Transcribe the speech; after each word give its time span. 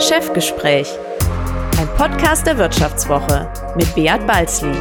Chefgespräch, 0.00 0.88
ein 1.78 1.88
Podcast 1.96 2.46
der 2.46 2.58
Wirtschaftswoche 2.58 3.48
mit 3.76 3.94
Beat 3.94 4.26
Balzli. 4.26 4.72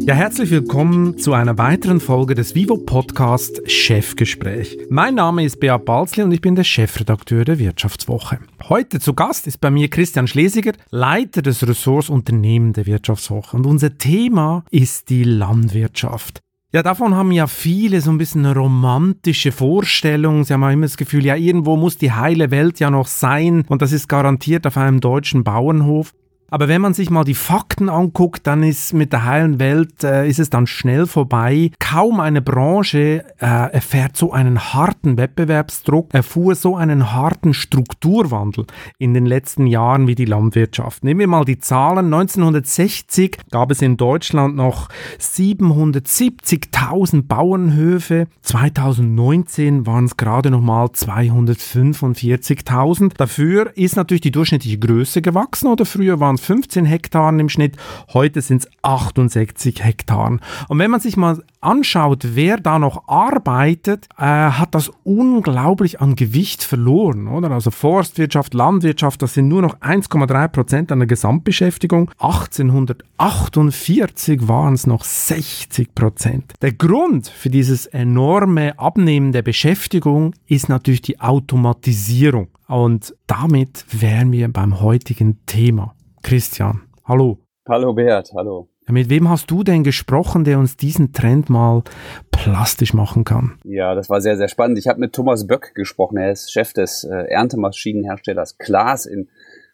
Ja, 0.00 0.14
herzlich 0.14 0.50
willkommen 0.50 1.16
zu 1.18 1.32
einer 1.32 1.56
weiteren 1.58 2.00
Folge 2.00 2.34
des 2.34 2.56
Vivo 2.56 2.76
Podcast 2.76 3.62
Chefgespräch. 3.70 4.76
Mein 4.90 5.14
Name 5.14 5.44
ist 5.44 5.60
Beat 5.60 5.84
Balzli 5.84 6.24
und 6.24 6.32
ich 6.32 6.40
bin 6.40 6.56
der 6.56 6.64
Chefredakteur 6.64 7.44
der 7.44 7.60
Wirtschaftswoche. 7.60 8.40
Heute 8.70 9.00
zu 9.00 9.14
Gast 9.14 9.48
ist 9.48 9.60
bei 9.60 9.68
mir 9.68 9.90
Christian 9.90 10.28
Schlesiger, 10.28 10.74
Leiter 10.90 11.42
des 11.42 11.66
Ressorts 11.66 12.08
Unternehmen 12.08 12.72
der 12.72 12.86
Wirtschaftswoche. 12.86 13.56
Und 13.56 13.66
unser 13.66 13.98
Thema 13.98 14.64
ist 14.70 15.10
die 15.10 15.24
Landwirtschaft. 15.24 16.40
Ja, 16.72 16.84
davon 16.84 17.16
haben 17.16 17.32
ja 17.32 17.48
viele 17.48 18.00
so 18.00 18.12
ein 18.12 18.18
bisschen 18.18 18.46
eine 18.46 18.54
romantische 18.54 19.50
Vorstellung. 19.50 20.44
Sie 20.44 20.52
haben 20.52 20.62
ja 20.62 20.70
immer 20.70 20.86
das 20.86 20.96
Gefühl, 20.96 21.26
ja, 21.26 21.34
irgendwo 21.34 21.76
muss 21.76 21.98
die 21.98 22.12
heile 22.12 22.52
Welt 22.52 22.78
ja 22.78 22.92
noch 22.92 23.08
sein 23.08 23.64
und 23.66 23.82
das 23.82 23.90
ist 23.90 24.06
garantiert 24.06 24.64
auf 24.68 24.76
einem 24.76 25.00
deutschen 25.00 25.42
Bauernhof. 25.42 26.12
Aber 26.50 26.68
wenn 26.68 26.80
man 26.80 26.94
sich 26.94 27.10
mal 27.10 27.24
die 27.24 27.34
Fakten 27.34 27.88
anguckt, 27.88 28.46
dann 28.46 28.62
ist 28.64 28.92
mit 28.92 29.12
der 29.12 29.24
heilen 29.24 29.60
Welt 29.60 30.02
äh, 30.02 30.28
ist 30.28 30.40
es 30.40 30.50
dann 30.50 30.66
schnell 30.66 31.06
vorbei. 31.06 31.70
Kaum 31.78 32.18
eine 32.18 32.42
Branche 32.42 33.24
äh, 33.38 33.72
erfährt 33.72 34.16
so 34.16 34.32
einen 34.32 34.74
harten 34.74 35.16
Wettbewerbsdruck, 35.16 36.12
erfuhr 36.12 36.56
so 36.56 36.74
einen 36.76 37.12
harten 37.12 37.54
Strukturwandel 37.54 38.66
in 38.98 39.14
den 39.14 39.26
letzten 39.26 39.68
Jahren 39.68 40.08
wie 40.08 40.16
die 40.16 40.24
Landwirtschaft. 40.24 41.04
Nehmen 41.04 41.20
wir 41.20 41.28
mal 41.28 41.44
die 41.44 41.60
Zahlen. 41.60 42.06
1960 42.06 43.38
gab 43.52 43.70
es 43.70 43.80
in 43.80 43.96
Deutschland 43.96 44.56
noch 44.56 44.88
770.000 45.20 47.28
Bauernhöfe. 47.28 48.26
2019 48.42 49.86
waren 49.86 50.06
es 50.06 50.16
gerade 50.16 50.50
noch 50.50 50.60
mal 50.60 50.86
245.000. 50.86 53.12
Dafür 53.16 53.70
ist 53.76 53.94
natürlich 53.94 54.22
die 54.22 54.32
durchschnittliche 54.32 54.78
Größe 54.78 55.22
gewachsen 55.22 55.68
oder 55.68 55.86
früher 55.86 56.18
waren 56.18 56.38
15 56.40 56.84
Hektaren 56.84 57.38
im 57.38 57.48
Schnitt, 57.48 57.76
heute 58.12 58.40
sind 58.40 58.64
es 58.64 58.70
68 58.82 59.84
Hektaren. 59.84 60.40
Und 60.68 60.78
wenn 60.78 60.90
man 60.90 61.00
sich 61.00 61.16
mal 61.16 61.42
anschaut, 61.60 62.28
wer 62.34 62.56
da 62.56 62.78
noch 62.78 63.06
arbeitet, 63.08 64.08
äh, 64.16 64.24
hat 64.24 64.74
das 64.74 64.90
unglaublich 65.04 66.00
an 66.00 66.16
Gewicht 66.16 66.62
verloren, 66.62 67.28
oder? 67.28 67.50
Also 67.50 67.70
Forstwirtschaft, 67.70 68.54
Landwirtschaft, 68.54 69.20
das 69.22 69.34
sind 69.34 69.48
nur 69.48 69.60
noch 69.62 69.80
1,3 69.80 70.48
Prozent 70.48 70.92
an 70.92 71.00
der 71.00 71.08
Gesamtbeschäftigung. 71.08 72.10
1848 72.18 74.48
waren 74.48 74.74
es 74.74 74.86
noch 74.86 75.04
60 75.04 75.94
Prozent. 75.94 76.54
Der 76.62 76.72
Grund 76.72 77.28
für 77.28 77.50
dieses 77.50 77.84
enorme 77.86 78.78
Abnehmen 78.78 79.32
der 79.32 79.42
Beschäftigung 79.42 80.34
ist 80.46 80.68
natürlich 80.68 81.02
die 81.02 81.20
Automatisierung. 81.20 82.48
Und 82.66 83.14
damit 83.26 83.84
wären 83.90 84.32
wir 84.32 84.48
beim 84.48 84.80
heutigen 84.80 85.44
Thema. 85.46 85.94
Christian, 86.22 86.82
hallo. 87.04 87.38
Hallo 87.68 87.92
Bert, 87.94 88.32
hallo. 88.34 88.68
Mit 88.88 89.08
wem 89.08 89.28
hast 89.28 89.50
du 89.50 89.62
denn 89.62 89.84
gesprochen, 89.84 90.44
der 90.44 90.58
uns 90.58 90.76
diesen 90.76 91.12
Trend 91.12 91.48
mal 91.48 91.82
plastisch 92.30 92.92
machen 92.92 93.24
kann? 93.24 93.58
Ja, 93.64 93.94
das 93.94 94.10
war 94.10 94.20
sehr, 94.20 94.36
sehr 94.36 94.48
spannend. 94.48 94.78
Ich 94.78 94.88
habe 94.88 94.98
mit 94.98 95.12
Thomas 95.12 95.46
Böck 95.46 95.74
gesprochen. 95.74 96.16
Er 96.16 96.32
ist 96.32 96.52
Chef 96.52 96.72
des 96.72 97.04
äh, 97.04 97.26
Erntemaschinenherstellers 97.28 98.58
Klaas 98.58 99.06
in 99.06 99.28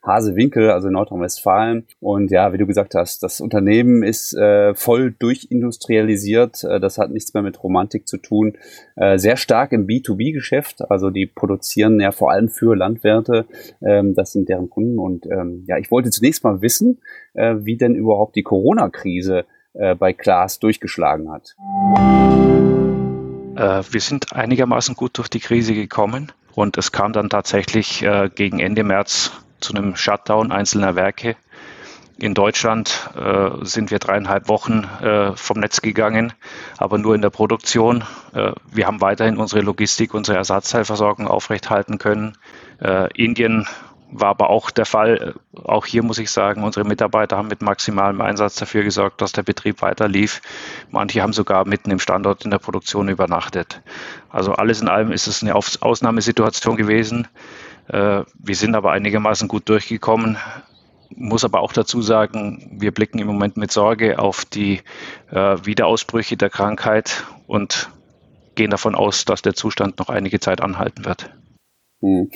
Hasewinkel, 0.06 0.70
also 0.70 0.88
Nordrhein-Westfalen. 0.88 1.86
Und 2.00 2.30
ja, 2.30 2.52
wie 2.52 2.58
du 2.58 2.66
gesagt 2.66 2.94
hast, 2.94 3.22
das 3.22 3.40
Unternehmen 3.40 4.02
ist 4.02 4.34
äh, 4.34 4.74
voll 4.74 5.10
durchindustrialisiert. 5.10 6.64
Äh, 6.64 6.80
das 6.80 6.98
hat 6.98 7.10
nichts 7.10 7.34
mehr 7.34 7.42
mit 7.42 7.62
Romantik 7.62 8.06
zu 8.06 8.18
tun. 8.18 8.56
Äh, 8.94 9.18
sehr 9.18 9.36
stark 9.36 9.72
im 9.72 9.86
B2B-Geschäft. 9.86 10.90
Also 10.90 11.10
die 11.10 11.26
produzieren 11.26 12.00
ja 12.00 12.12
vor 12.12 12.30
allem 12.30 12.48
für 12.48 12.76
Landwirte. 12.76 13.46
Ähm, 13.82 14.14
das 14.14 14.32
sind 14.32 14.48
deren 14.48 14.70
Kunden. 14.70 14.98
Und 14.98 15.26
ähm, 15.26 15.64
ja, 15.66 15.76
ich 15.78 15.90
wollte 15.90 16.10
zunächst 16.10 16.44
mal 16.44 16.62
wissen, 16.62 17.00
äh, 17.34 17.56
wie 17.58 17.76
denn 17.76 17.94
überhaupt 17.94 18.36
die 18.36 18.42
Corona-Krise 18.42 19.44
äh, 19.74 19.94
bei 19.94 20.12
Klaas 20.12 20.58
durchgeschlagen 20.60 21.30
hat. 21.30 21.56
Äh, 23.56 23.82
wir 23.90 24.00
sind 24.00 24.32
einigermaßen 24.32 24.94
gut 24.94 25.18
durch 25.18 25.28
die 25.28 25.40
Krise 25.40 25.74
gekommen. 25.74 26.32
Und 26.54 26.78
es 26.78 26.90
kam 26.90 27.12
dann 27.12 27.28
tatsächlich 27.28 28.02
äh, 28.02 28.30
gegen 28.34 28.60
Ende 28.60 28.82
März 28.82 29.30
zu 29.60 29.74
einem 29.74 29.96
Shutdown 29.96 30.52
einzelner 30.52 30.94
Werke. 30.96 31.36
In 32.18 32.32
Deutschland 32.32 33.10
äh, 33.14 33.50
sind 33.62 33.90
wir 33.90 33.98
dreieinhalb 33.98 34.48
Wochen 34.48 34.84
äh, 35.02 35.36
vom 35.36 35.60
Netz 35.60 35.82
gegangen, 35.82 36.32
aber 36.78 36.96
nur 36.96 37.14
in 37.14 37.20
der 37.20 37.28
Produktion. 37.28 38.04
Äh, 38.32 38.52
wir 38.72 38.86
haben 38.86 39.02
weiterhin 39.02 39.36
unsere 39.36 39.60
Logistik, 39.60 40.14
unsere 40.14 40.38
Ersatzteilversorgung 40.38 41.28
aufrechthalten 41.28 41.98
können. 41.98 42.38
Äh, 42.80 43.12
Indien 43.22 43.66
war 44.10 44.28
aber 44.28 44.50
auch 44.50 44.70
der 44.70 44.86
Fall. 44.86 45.34
Auch 45.64 45.84
hier 45.84 46.02
muss 46.02 46.18
ich 46.18 46.30
sagen, 46.30 46.62
unsere 46.62 46.86
Mitarbeiter 46.86 47.36
haben 47.36 47.48
mit 47.48 47.60
maximalem 47.60 48.20
Einsatz 48.20 48.54
dafür 48.54 48.82
gesorgt, 48.82 49.20
dass 49.20 49.32
der 49.32 49.42
Betrieb 49.42 49.82
weiter 49.82 50.08
lief. 50.08 50.40
Manche 50.90 51.22
haben 51.22 51.32
sogar 51.32 51.66
mitten 51.66 51.90
im 51.90 51.98
Standort 51.98 52.44
in 52.44 52.50
der 52.50 52.58
Produktion 52.58 53.08
übernachtet. 53.08 53.82
Also 54.30 54.52
alles 54.52 54.80
in 54.80 54.88
allem 54.88 55.12
ist 55.12 55.26
es 55.26 55.42
eine 55.42 55.54
Ausnahmesituation 55.54 56.76
gewesen. 56.76 57.28
Äh, 57.88 58.24
wir 58.38 58.54
sind 58.54 58.74
aber 58.74 58.92
einigermaßen 58.92 59.48
gut 59.48 59.68
durchgekommen. 59.68 60.36
Muss 61.14 61.44
aber 61.44 61.60
auch 61.60 61.72
dazu 61.72 62.02
sagen, 62.02 62.76
wir 62.78 62.92
blicken 62.92 63.18
im 63.18 63.28
Moment 63.28 63.56
mit 63.56 63.70
Sorge 63.70 64.18
auf 64.18 64.44
die 64.44 64.80
äh, 65.30 65.56
Wiederausbrüche 65.64 66.36
der 66.36 66.50
Krankheit 66.50 67.24
und 67.46 67.90
gehen 68.56 68.70
davon 68.70 68.94
aus, 68.94 69.24
dass 69.24 69.42
der 69.42 69.54
Zustand 69.54 69.98
noch 69.98 70.08
einige 70.08 70.40
Zeit 70.40 70.60
anhalten 70.60 71.04
wird. 71.04 71.30
Hm. 72.02 72.28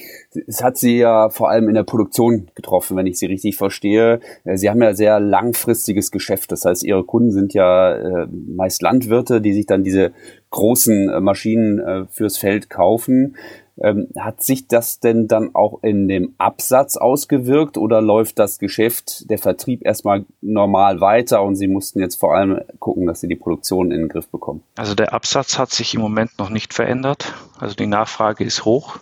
Es 0.47 0.63
hat 0.63 0.79
Sie 0.79 0.99
ja 0.99 1.29
vor 1.29 1.51
allem 1.51 1.69
in 1.69 1.75
der 1.75 1.83
Produktion 1.83 2.51
getroffen, 2.55 2.97
wenn 2.97 3.07
ich 3.07 3.19
Sie 3.19 3.27
richtig 3.27 3.57
verstehe. 3.57 4.21
Äh, 4.45 4.57
Sie 4.57 4.71
haben 4.71 4.81
ja 4.81 4.95
sehr 4.95 5.19
langfristiges 5.19 6.13
Geschäft. 6.13 6.53
Das 6.53 6.65
heißt, 6.65 6.85
Ihre 6.85 7.05
Kunden 7.05 7.33
sind 7.33 7.53
ja 7.55 8.27
meist 8.31 8.83
Landwirte, 8.83 9.41
die 9.41 9.53
sich 9.53 9.67
dann 9.67 9.83
diese 9.83 10.13
großen 10.51 11.23
Maschinen 11.23 12.09
fürs 12.09 12.39
Feld 12.39 12.71
kaufen. 12.71 13.37
Ähm, 13.83 14.09
hat 14.19 14.43
sich 14.43 14.69
das 14.69 15.01
denn 15.01 15.27
dann 15.27 15.55
auch 15.55 15.83
in 15.83 16.07
dem 16.07 16.35
Absatz 16.37 16.97
ausgewirkt 16.97 17.79
oder 17.79 18.03
läuft 18.03 18.39
das 18.39 18.59
Geschäft, 18.59 19.31
der 19.31 19.39
Vertrieb 19.39 19.87
erstmal 19.87 20.27
normal 20.43 21.01
weiter 21.01 21.43
und 21.43 21.57
Sie 21.57 21.67
mussten 21.67 22.01
jetzt 22.01 22.17
vor 22.17 22.35
allem 22.35 22.61
gucken, 22.79 23.07
dass 23.07 23.21
Sie 23.21 23.29
die 23.29 23.37
Produktion 23.37 23.91
in 23.91 24.01
den 24.01 24.09
Griff 24.09 24.29
bekommen? 24.29 24.63
Also 24.77 24.95
der 24.95 25.15
Absatz 25.15 25.59
hat 25.59 25.71
sich 25.71 25.95
im 25.95 26.03
Moment 26.03 26.39
noch 26.39 26.51
nicht 26.51 26.75
verändert. 26.75 27.33
Also 27.59 27.75
die 27.75 27.87
Nachfrage 27.87 28.45
ist 28.45 28.67
hoch. 28.67 28.99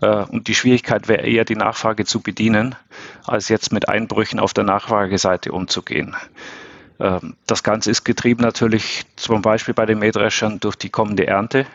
Äh, 0.00 0.24
und 0.24 0.48
die 0.48 0.54
Schwierigkeit 0.54 1.08
wäre 1.08 1.26
eher, 1.26 1.44
die 1.44 1.56
Nachfrage 1.56 2.04
zu 2.04 2.20
bedienen, 2.20 2.74
als 3.26 3.48
jetzt 3.48 3.72
mit 3.72 3.88
Einbrüchen 3.88 4.40
auf 4.40 4.54
der 4.54 4.64
Nachfrageseite 4.64 5.52
umzugehen. 5.52 6.16
Ähm, 7.00 7.36
das 7.46 7.62
Ganze 7.62 7.90
ist 7.90 8.04
getrieben 8.04 8.42
natürlich 8.42 9.04
zum 9.16 9.42
Beispiel 9.42 9.74
bei 9.74 9.86
den 9.86 9.98
Mähdreschern 9.98 10.60
durch 10.60 10.76
die 10.76 10.90
kommende 10.90 11.26
Ernte. 11.26 11.66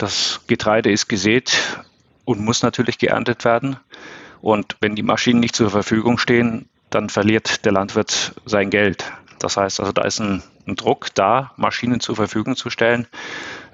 Das 0.00 0.40
Getreide 0.46 0.90
ist 0.90 1.08
gesät 1.08 1.82
und 2.24 2.40
muss 2.40 2.62
natürlich 2.62 2.96
geerntet 2.96 3.44
werden. 3.44 3.76
Und 4.40 4.78
wenn 4.80 4.96
die 4.96 5.02
Maschinen 5.02 5.40
nicht 5.40 5.54
zur 5.54 5.68
Verfügung 5.68 6.16
stehen, 6.16 6.70
dann 6.88 7.10
verliert 7.10 7.66
der 7.66 7.72
Landwirt 7.72 8.32
sein 8.46 8.70
Geld. 8.70 9.12
Das 9.40 9.58
heißt 9.58 9.78
also, 9.78 9.92
da 9.92 10.04
ist 10.04 10.18
ein, 10.18 10.42
ein 10.66 10.76
Druck 10.76 11.14
da, 11.14 11.52
Maschinen 11.58 12.00
zur 12.00 12.16
Verfügung 12.16 12.56
zu 12.56 12.70
stellen. 12.70 13.08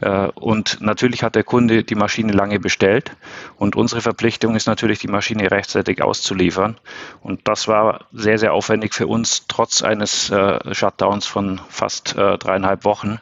Äh, 0.00 0.26
und 0.34 0.80
natürlich 0.80 1.22
hat 1.22 1.36
der 1.36 1.44
Kunde 1.44 1.84
die 1.84 1.94
Maschine 1.94 2.32
lange 2.32 2.58
bestellt. 2.58 3.12
Und 3.56 3.76
unsere 3.76 4.00
Verpflichtung 4.00 4.56
ist 4.56 4.66
natürlich, 4.66 4.98
die 4.98 5.06
Maschine 5.06 5.48
rechtzeitig 5.48 6.02
auszuliefern. 6.02 6.76
Und 7.22 7.46
das 7.46 7.68
war 7.68 8.06
sehr, 8.12 8.38
sehr 8.38 8.52
aufwendig 8.52 8.94
für 8.94 9.06
uns, 9.06 9.46
trotz 9.46 9.80
eines 9.80 10.28
äh, 10.30 10.74
Shutdowns 10.74 11.24
von 11.24 11.60
fast 11.68 12.16
äh, 12.16 12.36
dreieinhalb 12.36 12.84
Wochen, 12.84 13.20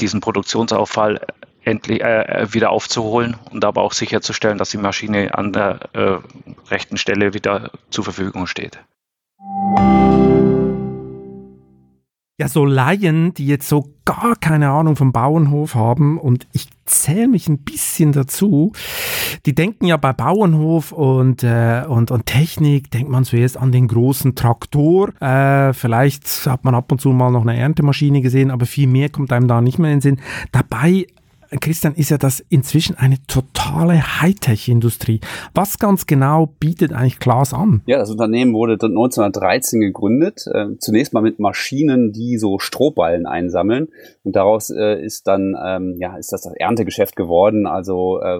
diesen 0.00 0.20
Produktionsauffall 0.20 1.20
endlich 1.64 2.02
äh, 2.02 2.22
äh, 2.22 2.52
wieder 2.52 2.70
aufzuholen 2.70 3.36
und 3.50 3.64
aber 3.64 3.82
auch 3.82 3.92
sicherzustellen, 3.92 4.58
dass 4.58 4.70
die 4.70 4.78
Maschine 4.78 5.36
an 5.36 5.52
der 5.52 5.80
äh, 5.92 6.18
rechten 6.70 6.96
Stelle 6.96 7.34
wieder 7.34 7.70
zur 7.90 8.04
Verfügung 8.04 8.46
steht. 8.46 8.78
Ja, 12.36 12.48
so 12.48 12.64
Laien, 12.64 13.32
die 13.32 13.46
jetzt 13.46 13.68
so 13.68 13.94
gar 14.04 14.34
keine 14.34 14.70
Ahnung 14.70 14.96
vom 14.96 15.12
Bauernhof 15.12 15.76
haben 15.76 16.18
und 16.18 16.48
ich 16.52 16.66
zähle 16.84 17.28
mich 17.28 17.48
ein 17.48 17.58
bisschen 17.58 18.10
dazu, 18.10 18.72
die 19.46 19.54
denken 19.54 19.86
ja 19.86 19.96
bei 19.96 20.12
Bauernhof 20.12 20.90
und, 20.90 21.44
äh, 21.44 21.84
und, 21.86 22.10
und 22.10 22.26
Technik, 22.26 22.90
denkt 22.90 23.08
man 23.08 23.24
zuerst 23.24 23.56
an 23.56 23.70
den 23.70 23.86
großen 23.86 24.34
Traktor. 24.34 25.10
Äh, 25.22 25.72
vielleicht 25.74 26.26
hat 26.46 26.64
man 26.64 26.74
ab 26.74 26.90
und 26.90 27.00
zu 27.00 27.10
mal 27.10 27.30
noch 27.30 27.42
eine 27.42 27.56
Erntemaschine 27.56 28.20
gesehen, 28.20 28.50
aber 28.50 28.66
viel 28.66 28.88
mehr 28.88 29.10
kommt 29.10 29.32
einem 29.32 29.46
da 29.46 29.60
nicht 29.60 29.78
mehr 29.78 29.92
in 29.92 29.98
den 29.98 30.02
Sinn. 30.02 30.20
Dabei 30.50 31.06
Christian, 31.60 31.94
ist 31.94 32.10
ja 32.10 32.18
das 32.18 32.40
inzwischen 32.48 32.96
eine 32.96 33.16
totale 33.26 34.20
Hightech-Industrie. 34.20 35.20
Was 35.54 35.78
ganz 35.78 36.06
genau 36.06 36.46
bietet 36.60 36.92
eigentlich 36.92 37.18
Klaas 37.18 37.52
an? 37.52 37.82
Ja, 37.86 37.98
das 37.98 38.10
Unternehmen 38.10 38.54
wurde 38.54 38.74
1913 38.74 39.80
gegründet. 39.80 40.44
Äh, 40.52 40.76
zunächst 40.78 41.12
mal 41.12 41.22
mit 41.22 41.38
Maschinen, 41.38 42.12
die 42.12 42.38
so 42.38 42.58
Strohballen 42.58 43.26
einsammeln. 43.26 43.88
Und 44.22 44.36
daraus 44.36 44.70
äh, 44.70 45.02
ist 45.04 45.26
dann, 45.26 45.56
ähm, 45.62 45.96
ja, 45.98 46.16
ist 46.16 46.32
das 46.32 46.42
das 46.42 46.54
Erntegeschäft 46.54 47.16
geworden. 47.16 47.66
Also 47.66 48.20
äh, 48.20 48.38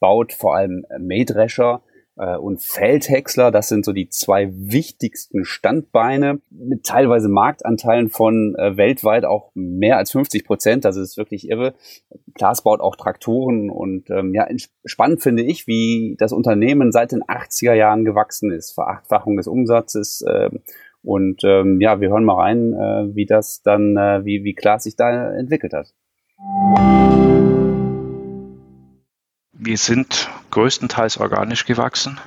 baut 0.00 0.32
vor 0.32 0.56
allem 0.56 0.84
Mähdrescher, 0.98 1.82
äh, 1.86 1.91
und 2.14 2.62
Feldhäcksler. 2.62 3.50
Das 3.50 3.68
sind 3.68 3.84
so 3.84 3.92
die 3.92 4.08
zwei 4.08 4.50
wichtigsten 4.52 5.44
Standbeine 5.44 6.40
mit 6.50 6.84
teilweise 6.84 7.28
Marktanteilen 7.28 8.10
von 8.10 8.54
äh, 8.56 8.76
weltweit 8.76 9.24
auch 9.24 9.50
mehr 9.54 9.96
als 9.96 10.12
50 10.12 10.44
Prozent. 10.44 10.84
Das 10.84 10.96
ist 10.96 11.16
wirklich 11.16 11.48
irre. 11.48 11.74
Klaas 12.34 12.62
baut 12.62 12.80
auch 12.80 12.96
Traktoren 12.96 13.70
und 13.70 14.10
ähm, 14.10 14.34
ja, 14.34 14.46
spannend 14.84 15.22
finde 15.22 15.42
ich, 15.42 15.66
wie 15.66 16.16
das 16.18 16.32
Unternehmen 16.32 16.92
seit 16.92 17.12
den 17.12 17.22
80er 17.22 17.74
Jahren 17.74 18.04
gewachsen 18.04 18.50
ist. 18.50 18.72
Verachtfachung 18.72 19.36
des 19.36 19.46
Umsatzes. 19.46 20.22
Äh, 20.22 20.50
und 21.02 21.42
ähm, 21.44 21.80
ja, 21.80 22.00
wir 22.00 22.10
hören 22.10 22.24
mal 22.24 22.40
rein, 22.40 22.74
äh, 22.74 23.14
wie 23.14 23.26
das 23.26 23.62
dann, 23.62 23.96
äh, 23.96 24.24
wie, 24.24 24.44
wie 24.44 24.54
Klaas 24.54 24.84
sich 24.84 24.96
da 24.96 25.32
entwickelt 25.34 25.72
hat. 25.72 25.92
Wir 29.64 29.78
sind 29.78 30.28
größtenteils 30.50 31.18
organisch 31.18 31.66
gewachsen 31.66 32.18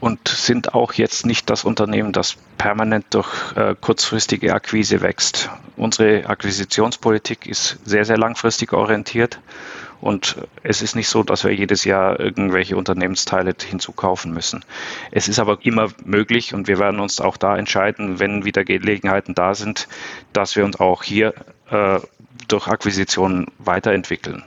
und 0.00 0.28
sind 0.28 0.74
auch 0.74 0.92
jetzt 0.92 1.24
nicht 1.24 1.48
das 1.48 1.64
Unternehmen, 1.64 2.12
das 2.12 2.36
permanent 2.58 3.06
durch 3.12 3.56
äh, 3.56 3.74
kurzfristige 3.80 4.52
Akquise 4.52 5.00
wächst. 5.00 5.48
Unsere 5.78 6.26
Akquisitionspolitik 6.26 7.46
ist 7.46 7.78
sehr, 7.86 8.04
sehr 8.04 8.18
langfristig 8.18 8.74
orientiert 8.74 9.40
und 10.02 10.36
es 10.62 10.82
ist 10.82 10.96
nicht 10.96 11.08
so, 11.08 11.22
dass 11.22 11.44
wir 11.44 11.54
jedes 11.54 11.84
Jahr 11.84 12.20
irgendwelche 12.20 12.76
Unternehmensteile 12.76 13.54
hinzukaufen 13.66 14.34
müssen. 14.34 14.66
Es 15.12 15.28
ist 15.28 15.38
aber 15.38 15.60
immer 15.62 15.88
möglich 16.04 16.52
und 16.52 16.68
wir 16.68 16.78
werden 16.78 17.00
uns 17.00 17.22
auch 17.22 17.38
da 17.38 17.56
entscheiden, 17.56 18.18
wenn 18.18 18.44
wieder 18.44 18.64
Gelegenheiten 18.64 19.34
da 19.34 19.54
sind, 19.54 19.88
dass 20.34 20.56
wir 20.56 20.66
uns 20.66 20.78
auch 20.78 21.04
hier 21.04 21.32
äh, 21.70 22.00
durch 22.48 22.68
Akquisitionen 22.68 23.46
weiterentwickeln. 23.56 24.44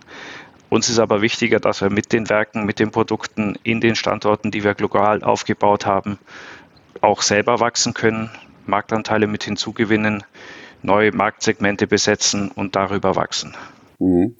Uns 0.69 0.89
ist 0.89 0.99
aber 0.99 1.21
wichtiger, 1.21 1.59
dass 1.59 1.81
wir 1.81 1.89
mit 1.89 2.11
den 2.11 2.29
Werken, 2.29 2.65
mit 2.65 2.79
den 2.79 2.91
Produkten 2.91 3.57
in 3.63 3.79
den 3.79 3.95
Standorten, 3.95 4.51
die 4.51 4.63
wir 4.63 4.73
global 4.73 5.23
aufgebaut 5.23 5.85
haben, 5.85 6.19
auch 7.01 7.21
selber 7.21 7.59
wachsen 7.59 7.93
können, 7.93 8.29
Marktanteile 8.65 9.27
mit 9.27 9.43
hinzugewinnen, 9.43 10.23
neue 10.83 11.11
Marktsegmente 11.11 11.87
besetzen 11.87 12.51
und 12.53 12.75
darüber 12.75 13.15
wachsen. 13.15 13.55
Mhm. 13.99 14.35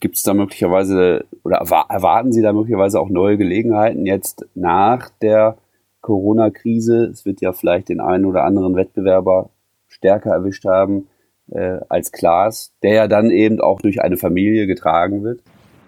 Gibt 0.00 0.16
es 0.16 0.22
da 0.22 0.34
möglicherweise 0.34 1.24
oder 1.42 1.56
erwarten 1.56 2.32
Sie 2.32 2.42
da 2.42 2.52
möglicherweise 2.52 3.00
auch 3.00 3.08
neue 3.08 3.36
Gelegenheiten 3.36 4.06
jetzt 4.06 4.46
nach 4.54 5.10
der 5.20 5.58
Corona-Krise? 6.00 7.06
Es 7.06 7.24
wird 7.24 7.40
ja 7.40 7.52
vielleicht 7.52 7.88
den 7.88 8.00
einen 8.00 8.24
oder 8.24 8.44
anderen 8.44 8.76
Wettbewerber 8.76 9.50
stärker 9.88 10.30
erwischt 10.30 10.64
haben 10.64 11.08
äh, 11.52 11.78
als 11.88 12.12
Klaas, 12.12 12.72
der 12.82 12.92
ja 12.94 13.08
dann 13.08 13.30
eben 13.30 13.60
auch 13.60 13.80
durch 13.80 14.02
eine 14.02 14.16
Familie 14.16 14.66
getragen 14.66 15.22
wird? 15.22 15.40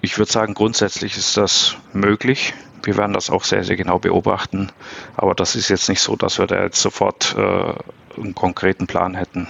Ich 0.03 0.19
würde 0.19 0.33
sagen, 0.33 0.55
grundsätzlich 0.55 1.17
ist 1.17 1.37
das 1.37 1.77
möglich. 1.93 2.55
Wir 2.83 2.97
werden 2.97 3.12
das 3.12 3.29
auch 3.29 3.45
sehr, 3.45 3.65
sehr 3.65 3.77
genau 3.77 3.99
beobachten. 3.99 4.71
Aber 5.17 5.35
das 5.35 5.55
ist 5.57 5.69
jetzt 5.69 5.89
nicht 5.89 6.01
so, 6.01 6.17
dass 6.17 6.39
wir 6.39 6.47
da 6.47 6.62
jetzt 6.62 6.81
sofort 6.81 7.37
äh, 7.37 8.21
einen 8.21 8.35
konkreten 8.35 8.87
Plan 8.87 9.15
hätten. 9.15 9.49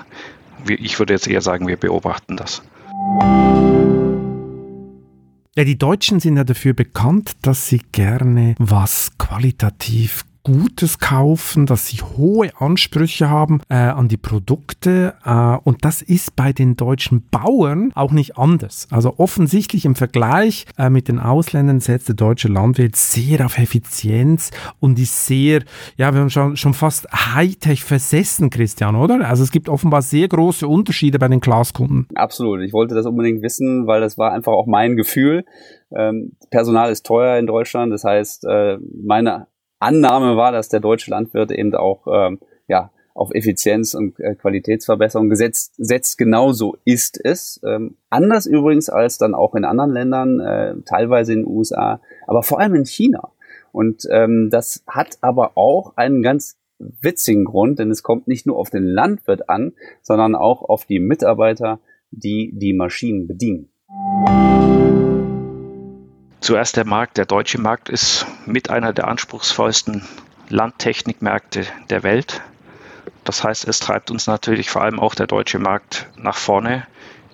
Ich 0.67 0.99
würde 0.99 1.15
jetzt 1.15 1.29
eher 1.29 1.41
sagen, 1.41 1.69
wir 1.69 1.77
beobachten 1.77 2.37
das. 2.37 2.63
Ja, 5.57 5.65
die 5.65 5.79
Deutschen 5.79 6.21
sind 6.21 6.37
ja 6.37 6.45
dafür 6.45 6.75
bekannt, 6.75 7.33
dass 7.43 7.69
sie 7.69 7.81
gerne 7.93 8.55
was 8.59 9.11
qualitativ 9.19 10.25
Gutes 10.43 10.99
kaufen, 10.99 11.67
dass 11.67 11.87
sie 11.87 11.99
hohe 11.99 12.51
Ansprüche 12.59 13.29
haben 13.29 13.61
äh, 13.69 13.75
an 13.75 14.09
die 14.09 14.17
Produkte 14.17 15.15
äh, 15.25 15.57
und 15.65 15.85
das 15.85 16.03
ist 16.03 16.37
bei 16.37 16.53
den 16.53 16.77
deutschen 16.77 17.29
Bauern 17.31 17.93
auch 17.95 18.13
nicht 18.13 18.39
anders. 18.39 18.89
Also 18.91 19.15
offensichtlich 19.19 19.85
im 19.85 19.95
Vergleich 19.95 20.67
äh, 20.79 20.89
mit 20.91 21.09
den 21.09 21.19
Ausländern 21.19 21.81
setzt 21.81 22.09
der 22.09 22.17
deutsche 22.17 22.49
Landwirt 22.49 22.97
sehr 22.97 23.45
auf 23.45 23.59
Effizienz 23.59 24.51
und 24.81 24.99
ist 24.99 25.27
sehr, 25.27 25.63
ja, 25.97 26.13
wir 26.15 26.21
haben 26.21 26.31
schon, 26.31 26.57
schon 26.57 26.75
fast 26.75 27.07
Hightech 27.13 27.85
versessen, 27.85 28.51
Christian, 28.51 28.97
oder? 28.97 29.29
Also 29.29 29.43
es 29.43 29.51
gibt 29.51 29.69
offenbar 29.69 30.03
sehr 30.03 30.29
große 30.29 30.67
Unterschiede 30.67 31.19
bei 31.19 31.29
den 31.29 31.41
Glaskunden. 31.41 32.07
Absolut. 32.15 32.61
Ich 32.63 32.73
wollte 32.73 32.95
das 32.95 33.07
unbedingt 33.07 33.43
wissen, 33.43 33.87
weil 33.87 34.01
das 34.01 34.17
war 34.17 34.33
einfach 34.33 34.53
auch 34.53 34.67
mein 34.67 34.97
Gefühl. 34.97 35.45
Ähm, 35.97 36.33
Personal 36.51 36.91
ist 36.91 37.05
teuer 37.05 37.39
in 37.39 37.47
Deutschland. 37.47 37.93
Das 37.93 38.05
heißt, 38.05 38.45
äh, 38.45 38.79
meine 39.03 39.47
Annahme 39.81 40.37
war, 40.37 40.53
dass 40.53 40.69
der 40.69 40.81
deutsche 40.81 41.11
Landwirt 41.11 41.51
eben 41.51 41.75
auch 41.75 42.07
ähm, 42.07 42.39
ja, 42.69 42.91
auf 43.15 43.35
Effizienz 43.35 43.95
und 43.95 44.21
äh, 44.21 44.35
Qualitätsverbesserung 44.35 45.29
gesetzt 45.29 45.75
setzt. 45.77 46.17
Genauso 46.19 46.77
ist 46.85 47.23
es. 47.23 47.61
Ähm, 47.67 47.97
anders 48.09 48.47
übrigens 48.47 48.89
als 48.89 49.19
dann 49.19 49.35
auch 49.35 49.55
in 49.55 49.65
anderen 49.65 49.91
Ländern, 49.91 50.41
äh, 50.41 50.75
teilweise 50.87 51.33
in 51.33 51.41
den 51.41 51.49
USA, 51.49 52.01
aber 52.27 52.43
vor 52.43 52.61
allem 52.61 52.75
in 52.75 52.85
China. 52.85 53.33
Und 53.73 54.07
ähm, 54.11 54.49
das 54.51 54.85
hat 54.87 55.19
aber 55.21 55.57
auch 55.57 55.97
einen 55.97 56.23
ganz 56.23 56.59
witzigen 56.79 57.45
Grund, 57.45 57.79
denn 57.79 57.91
es 57.91 58.03
kommt 58.03 58.27
nicht 58.27 58.47
nur 58.47 58.57
auf 58.57 58.71
den 58.71 58.85
Landwirt 58.85 59.49
an, 59.49 59.73
sondern 60.03 60.35
auch 60.35 60.63
auf 60.63 60.87
die 60.87 60.99
Mitarbeiter, 60.99 61.81
die 62.11 62.53
die 62.55 62.73
Maschinen 62.73 63.27
bedienen. 63.27 63.71
Zuerst 66.41 66.77
der 66.77 66.87
Markt. 66.87 67.19
Der 67.19 67.27
deutsche 67.27 67.61
Markt 67.61 67.89
ist 67.89 68.27
mit 68.47 68.71
einer 68.71 68.93
der 68.93 69.09
anspruchsvollsten 69.09 70.07
Landtechnikmärkte 70.49 71.67
der 71.91 72.03
Welt. 72.03 72.41
Das 73.25 73.45
heißt, 73.45 73.69
es 73.69 73.79
treibt 73.79 74.11
uns 74.11 74.27
natürlich 74.27 74.71
vor 74.71 74.83
allem 74.83 74.99
auch 74.99 75.15
der 75.15 75.27
deutsche 75.27 75.59
Markt 75.59 76.09
nach 76.17 76.37
vorne, 76.37 76.87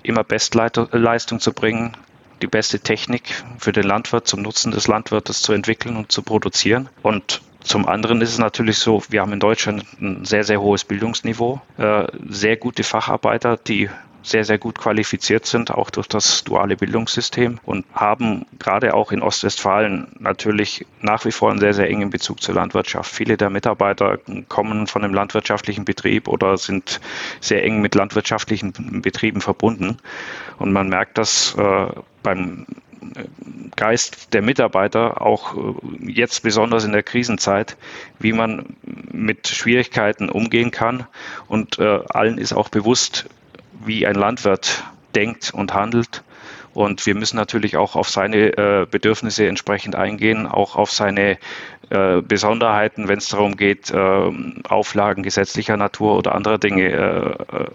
immer 0.02 0.24
Bestleistung 0.24 1.40
zu 1.40 1.52
bringen, 1.52 1.96
die 2.42 2.46
beste 2.46 2.80
Technik 2.80 3.44
für 3.58 3.72
den 3.72 3.84
Landwirt 3.84 4.26
zum 4.26 4.42
Nutzen 4.42 4.72
des 4.72 4.88
Landwirtes 4.88 5.40
zu 5.40 5.52
entwickeln 5.52 5.96
und 5.96 6.12
zu 6.12 6.22
produzieren. 6.22 6.88
Und 7.02 7.40
zum 7.60 7.88
anderen 7.88 8.20
ist 8.20 8.30
es 8.30 8.38
natürlich 8.38 8.78
so, 8.78 9.02
wir 9.08 9.22
haben 9.22 9.32
in 9.32 9.40
Deutschland 9.40 9.84
ein 10.00 10.24
sehr, 10.24 10.44
sehr 10.44 10.60
hohes 10.60 10.84
Bildungsniveau, 10.84 11.60
äh, 11.78 12.06
sehr 12.28 12.56
gute 12.56 12.82
Facharbeiter, 12.82 13.56
die 13.56 13.88
sehr, 14.26 14.44
sehr 14.44 14.58
gut 14.58 14.78
qualifiziert 14.78 15.46
sind, 15.46 15.70
auch 15.70 15.88
durch 15.88 16.08
das 16.08 16.42
duale 16.42 16.76
Bildungssystem 16.76 17.60
und 17.64 17.86
haben 17.92 18.44
gerade 18.58 18.94
auch 18.94 19.12
in 19.12 19.22
Ostwestfalen 19.22 20.08
natürlich 20.18 20.84
nach 21.00 21.24
wie 21.24 21.30
vor 21.30 21.50
einen 21.50 21.60
sehr, 21.60 21.74
sehr 21.74 21.88
engen 21.88 22.10
Bezug 22.10 22.42
zur 22.42 22.56
Landwirtschaft. 22.56 23.10
Viele 23.10 23.36
der 23.36 23.50
Mitarbeiter 23.50 24.18
kommen 24.48 24.88
von 24.88 25.04
einem 25.04 25.14
landwirtschaftlichen 25.14 25.84
Betrieb 25.84 26.26
oder 26.26 26.56
sind 26.58 27.00
sehr 27.40 27.62
eng 27.62 27.80
mit 27.80 27.94
landwirtschaftlichen 27.94 28.72
Betrieben 29.00 29.40
verbunden. 29.40 29.98
Und 30.58 30.72
man 30.72 30.88
merkt 30.88 31.18
das 31.18 31.54
äh, 31.56 31.86
beim 32.24 32.66
Geist 33.76 34.34
der 34.34 34.42
Mitarbeiter, 34.42 35.22
auch 35.22 35.56
äh, 35.56 36.10
jetzt 36.10 36.42
besonders 36.42 36.84
in 36.84 36.92
der 36.92 37.02
Krisenzeit, 37.04 37.76
wie 38.18 38.32
man 38.32 38.76
mit 39.12 39.46
Schwierigkeiten 39.46 40.28
umgehen 40.28 40.72
kann. 40.72 41.06
Und 41.46 41.78
äh, 41.78 42.00
allen 42.08 42.38
ist 42.38 42.52
auch 42.52 42.68
bewusst, 42.68 43.26
wie 43.86 44.06
ein 44.06 44.14
Landwirt 44.14 44.84
denkt 45.14 45.52
und 45.54 45.74
handelt. 45.74 46.22
Und 46.74 47.06
wir 47.06 47.14
müssen 47.14 47.36
natürlich 47.36 47.78
auch 47.78 47.96
auf 47.96 48.10
seine 48.10 48.58
äh, 48.58 48.86
Bedürfnisse 48.90 49.46
entsprechend 49.48 49.96
eingehen, 49.96 50.46
auch 50.46 50.76
auf 50.76 50.90
seine 50.90 51.38
äh, 51.88 52.20
Besonderheiten, 52.20 53.08
wenn 53.08 53.16
es 53.16 53.28
darum 53.28 53.56
geht, 53.56 53.90
äh, 53.90 54.30
Auflagen 54.68 55.22
gesetzlicher 55.22 55.78
Natur 55.78 56.18
oder 56.18 56.34
andere 56.34 56.58
Dinge 56.58 56.82
äh, 56.82 57.56
äh, 57.56 57.66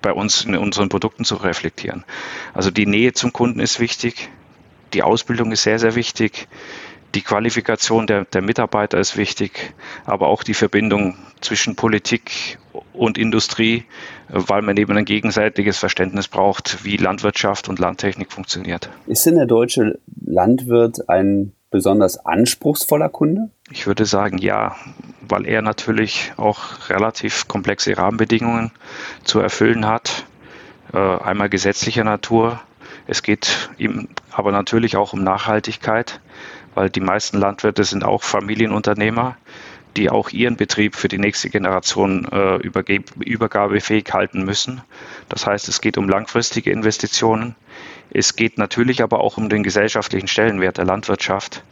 bei 0.00 0.12
uns 0.12 0.44
in 0.44 0.56
unseren 0.56 0.88
Produkten 0.88 1.24
zu 1.24 1.34
reflektieren. 1.34 2.04
Also 2.54 2.70
die 2.70 2.86
Nähe 2.86 3.14
zum 3.14 3.32
Kunden 3.32 3.58
ist 3.58 3.80
wichtig, 3.80 4.28
die 4.92 5.02
Ausbildung 5.02 5.50
ist 5.50 5.64
sehr, 5.64 5.80
sehr 5.80 5.96
wichtig. 5.96 6.46
Die 7.14 7.22
Qualifikation 7.22 8.06
der, 8.06 8.24
der 8.24 8.42
Mitarbeiter 8.42 8.98
ist 8.98 9.16
wichtig, 9.16 9.74
aber 10.04 10.26
auch 10.26 10.42
die 10.42 10.54
Verbindung 10.54 11.16
zwischen 11.40 11.76
Politik 11.76 12.58
und 12.92 13.16
Industrie, 13.16 13.84
weil 14.28 14.62
man 14.62 14.76
eben 14.76 14.96
ein 14.96 15.04
gegenseitiges 15.04 15.78
Verständnis 15.78 16.28
braucht, 16.28 16.84
wie 16.84 16.96
Landwirtschaft 16.96 17.68
und 17.68 17.78
Landtechnik 17.78 18.32
funktioniert. 18.32 18.90
Ist 19.06 19.24
denn 19.26 19.36
der 19.36 19.46
deutsche 19.46 19.98
Landwirt 20.24 21.08
ein 21.08 21.52
besonders 21.70 22.24
anspruchsvoller 22.24 23.08
Kunde? 23.08 23.50
Ich 23.70 23.86
würde 23.86 24.04
sagen 24.04 24.38
ja, 24.38 24.76
weil 25.20 25.46
er 25.46 25.62
natürlich 25.62 26.32
auch 26.36 26.88
relativ 26.88 27.48
komplexe 27.48 27.96
Rahmenbedingungen 27.96 28.70
zu 29.24 29.40
erfüllen 29.40 29.86
hat. 29.86 30.24
Äh, 30.92 30.98
einmal 30.98 31.48
gesetzlicher 31.48 32.04
Natur. 32.04 32.60
Es 33.06 33.22
geht 33.22 33.70
ihm 33.78 34.08
aber 34.30 34.52
natürlich 34.52 34.96
auch 34.96 35.12
um 35.12 35.22
Nachhaltigkeit 35.22 36.20
weil 36.76 36.90
die 36.90 37.00
meisten 37.00 37.38
Landwirte 37.38 37.84
sind 37.84 38.04
auch 38.04 38.22
Familienunternehmer, 38.22 39.36
die 39.96 40.10
auch 40.10 40.28
ihren 40.28 40.56
Betrieb 40.56 40.94
für 40.94 41.08
die 41.08 41.18
nächste 41.18 41.48
Generation 41.48 42.28
äh, 42.30 42.56
übergabefähig 42.56 44.12
halten 44.12 44.44
müssen. 44.44 44.82
Das 45.30 45.46
heißt, 45.46 45.68
es 45.68 45.80
geht 45.80 45.96
um 45.96 46.08
langfristige 46.08 46.70
Investitionen 46.70 47.56
Es 48.10 48.36
geht 48.36 48.58
natürlich 48.58 49.02
aber 49.02 49.20
auch 49.20 49.38
um 49.38 49.48
den 49.48 49.62
gesellschaftlichen 49.62 50.28
Stellenwert 50.28 50.76
der 50.76 50.84
Landwirtschaft. 50.84 51.64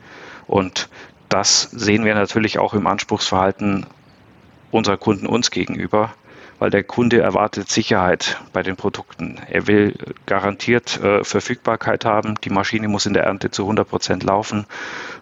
Und 0.46 0.88
das 1.28 1.68
sehen 1.70 2.04
wir 2.06 2.14
natürlich 2.14 2.58
auch 2.58 2.72
im 2.72 2.86
Anspruchsverhalten 2.86 3.86
unserer 4.70 4.96
Kunden 4.96 5.26
uns 5.26 5.50
gegenüber 5.50 6.14
weil 6.58 6.70
der 6.70 6.84
Kunde 6.84 7.20
erwartet 7.20 7.68
Sicherheit 7.68 8.40
bei 8.52 8.62
den 8.62 8.76
Produkten. 8.76 9.40
Er 9.50 9.66
will 9.66 9.96
garantiert 10.26 11.00
äh, 11.02 11.24
Verfügbarkeit 11.24 12.04
haben. 12.04 12.34
Die 12.42 12.50
Maschine 12.50 12.88
muss 12.88 13.06
in 13.06 13.14
der 13.14 13.24
Ernte 13.24 13.50
zu 13.50 13.62
100 13.62 13.88
Prozent 13.88 14.22
laufen. 14.22 14.66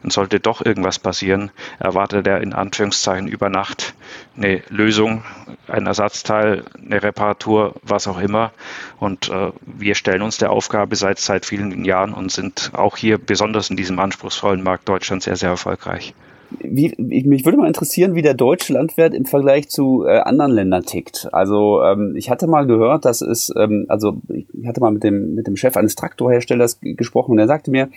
Und 0.03 0.13
sollte 0.13 0.41
doch 0.41 0.65
irgendwas 0.65 0.99
passieren, 0.99 1.51
erwartet 1.79 2.27
er 2.27 2.41
in 2.41 2.53
Anführungszeichen 2.53 3.29
über 3.29 3.49
Nacht 3.49 3.95
eine 4.37 4.63
Lösung, 4.69 5.25
ein 5.69 5.87
Ersatzteil, 5.87 6.65
eine 6.85 7.03
Reparatur, 7.03 7.75
was 7.83 8.09
auch 8.09 8.19
immer. 8.19 8.53
Und 8.99 9.29
äh, 9.29 9.53
wir 9.63 9.95
stellen 9.95 10.23
uns 10.23 10.39
der 10.39 10.51
Aufgabe 10.51 10.97
seit, 10.97 11.19
seit 11.19 11.47
vielen 11.47 11.85
Jahren 11.85 12.13
und 12.13 12.33
sind 12.33 12.73
auch 12.75 12.97
hier 12.97 13.19
besonders 13.19 13.71
in 13.71 13.77
diesem 13.77 13.99
anspruchsvollen 13.99 14.63
Markt 14.63 14.89
Deutschland 14.89 15.23
sehr, 15.23 15.37
sehr 15.37 15.51
erfolgreich 15.51 16.15
wie, 16.61 16.95
mich 16.99 17.45
würde 17.45 17.59
mal 17.59 17.67
interessieren, 17.67 18.15
wie 18.15 18.23
der 18.23 18.35
deutsche 18.35 18.73
Landwirt 18.73 19.15
im 19.15 19.25
Vergleich 19.25 19.69
zu 19.69 20.05
äh, 20.05 20.19
anderen 20.19 20.53
Ländern 20.53 20.85
tickt. 20.85 21.29
Also 21.33 21.83
ähm, 21.83 22.15
ich 22.17 22.31
hatte 22.31 22.47
mal 22.47 22.67
gehört, 22.67 23.05
dass 23.05 23.21
es, 23.21 23.53
ähm, 23.57 23.87
also 23.89 24.21
ich 24.29 24.67
hatte 24.67 24.81
mal 24.81 24.93
mit 24.93 25.05
dem 25.05 25.35
mit 25.35 25.47
dem 25.47 25.57
Chef 25.57 25.77
eines 25.77 25.95
Traktorherstellers 25.95 26.79
gesprochen 26.81 27.33
und 27.33 27.39
er 27.39 27.47
sagte 27.47 27.71
mir, 27.71 27.89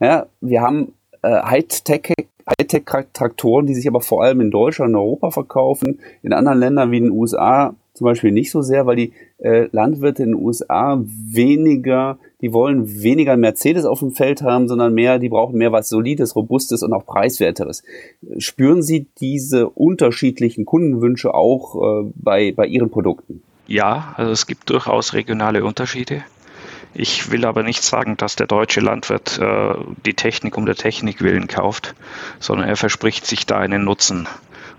ja, 0.00 0.26
wir 0.40 0.62
haben 0.62 0.92
äh, 1.22 1.42
Hightech 1.42 2.12
Hightech-Traktoren, 2.48 3.66
die 3.66 3.74
sich 3.74 3.88
aber 3.88 4.00
vor 4.00 4.22
allem 4.22 4.40
in 4.40 4.52
Deutschland 4.52 4.94
und 4.94 5.00
Europa 5.00 5.32
verkaufen. 5.32 5.98
In 6.22 6.32
anderen 6.32 6.60
Ländern 6.60 6.92
wie 6.92 6.98
in 6.98 7.04
den 7.04 7.12
USA 7.12 7.74
zum 7.96 8.04
Beispiel 8.04 8.30
nicht 8.30 8.50
so 8.50 8.62
sehr, 8.62 8.86
weil 8.86 8.96
die 8.96 9.12
äh, 9.38 9.68
Landwirte 9.72 10.22
in 10.22 10.30
den 10.30 10.40
USA 10.40 11.02
weniger, 11.02 12.18
die 12.46 12.52
wollen 12.52 13.02
weniger 13.02 13.36
Mercedes 13.36 13.84
auf 13.86 13.98
dem 13.98 14.12
Feld 14.12 14.40
haben, 14.40 14.68
sondern 14.68 14.94
mehr, 14.94 15.18
die 15.18 15.28
brauchen 15.28 15.58
mehr 15.58 15.72
was 15.72 15.88
Solides, 15.88 16.36
Robustes 16.36 16.84
und 16.84 16.92
auch 16.92 17.04
Preiswerteres. 17.04 17.82
Spüren 18.38 18.84
Sie 18.84 19.08
diese 19.18 19.68
unterschiedlichen 19.68 20.64
Kundenwünsche 20.64 21.34
auch 21.34 22.04
äh, 22.04 22.12
bei, 22.14 22.52
bei 22.52 22.66
Ihren 22.66 22.88
Produkten? 22.88 23.42
Ja, 23.66 24.14
also 24.16 24.30
es 24.30 24.46
gibt 24.46 24.70
durchaus 24.70 25.12
regionale 25.12 25.64
Unterschiede. 25.64 26.22
Ich 26.94 27.32
will 27.32 27.44
aber 27.46 27.64
nicht 27.64 27.82
sagen, 27.82 28.16
dass 28.16 28.36
der 28.36 28.46
deutsche 28.46 28.80
Landwirt 28.80 29.40
äh, 29.40 29.74
die 30.06 30.14
Technik 30.14 30.56
um 30.56 30.66
der 30.66 30.76
Technik 30.76 31.22
willen 31.22 31.48
kauft, 31.48 31.96
sondern 32.38 32.68
er 32.68 32.76
verspricht 32.76 33.26
sich 33.26 33.44
da 33.44 33.58
einen 33.58 33.84
Nutzen 33.84 34.28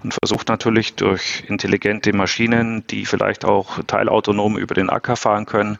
und 0.04 0.14
versucht 0.14 0.48
natürlich 0.48 0.96
durch 0.96 1.44
intelligente 1.48 2.14
Maschinen, 2.14 2.86
die 2.88 3.06
vielleicht 3.06 3.46
auch 3.46 3.84
teilautonom 3.86 4.58
über 4.58 4.74
den 4.74 4.90
Acker 4.90 5.16
fahren 5.16 5.46
können, 5.46 5.80